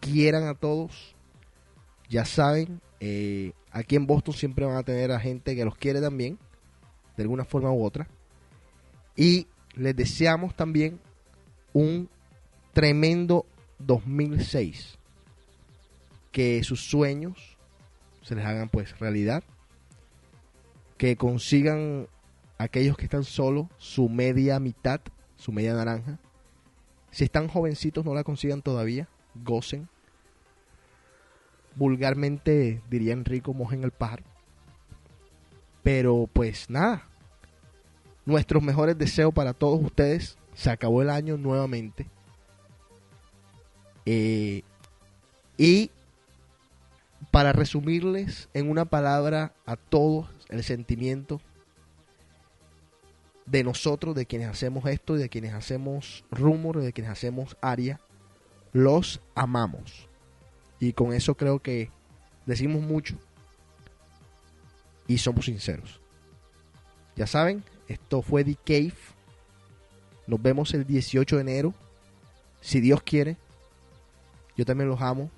[0.00, 1.16] quieran a todos.
[2.10, 6.02] Ya saben, eh, aquí en Boston siempre van a tener a gente que los quiere
[6.02, 6.38] también,
[7.16, 8.06] de alguna forma u otra.
[9.16, 11.00] Y les deseamos también
[11.72, 12.10] un
[12.74, 13.46] tremendo
[13.78, 14.98] 2006.
[16.32, 17.56] Que sus sueños
[18.22, 19.44] se les hagan pues realidad.
[20.98, 22.08] Que consigan
[22.58, 25.00] aquellos que están solos su media mitad,
[25.36, 26.18] su media naranja.
[27.10, 29.88] Si están jovencitos no la consigan todavía, gocen.
[31.74, 34.24] Vulgarmente diría Enrico, mojen el pájaro.
[35.82, 37.06] Pero pues nada,
[38.24, 40.36] nuestros mejores deseos para todos ustedes.
[40.54, 42.06] Se acabó el año nuevamente.
[44.06, 44.62] Eh,
[45.58, 45.90] y
[47.30, 51.40] para resumirles en una palabra a todos el sentimiento
[53.46, 58.00] de nosotros, de quienes hacemos esto, de quienes hacemos rumor, de quienes hacemos aria,
[58.72, 60.08] los amamos.
[60.80, 61.90] Y con eso creo que
[62.44, 63.16] decimos mucho
[65.06, 66.00] y somos sinceros.
[67.14, 68.94] Ya saben, esto fue The Cave.
[70.26, 71.74] Nos vemos el 18 de enero.
[72.60, 73.36] Si Dios quiere.
[74.56, 75.30] Yo también los amo.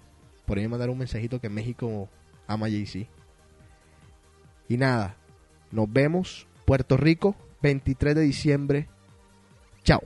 [0.46, 2.08] Por ahí mandar un mensajito que México
[2.46, 3.06] ama a Jay-Z.
[4.68, 5.16] Y nada,
[5.70, 6.46] nos vemos.
[6.64, 8.88] Puerto Rico, 23 de diciembre.
[9.82, 10.02] Chao.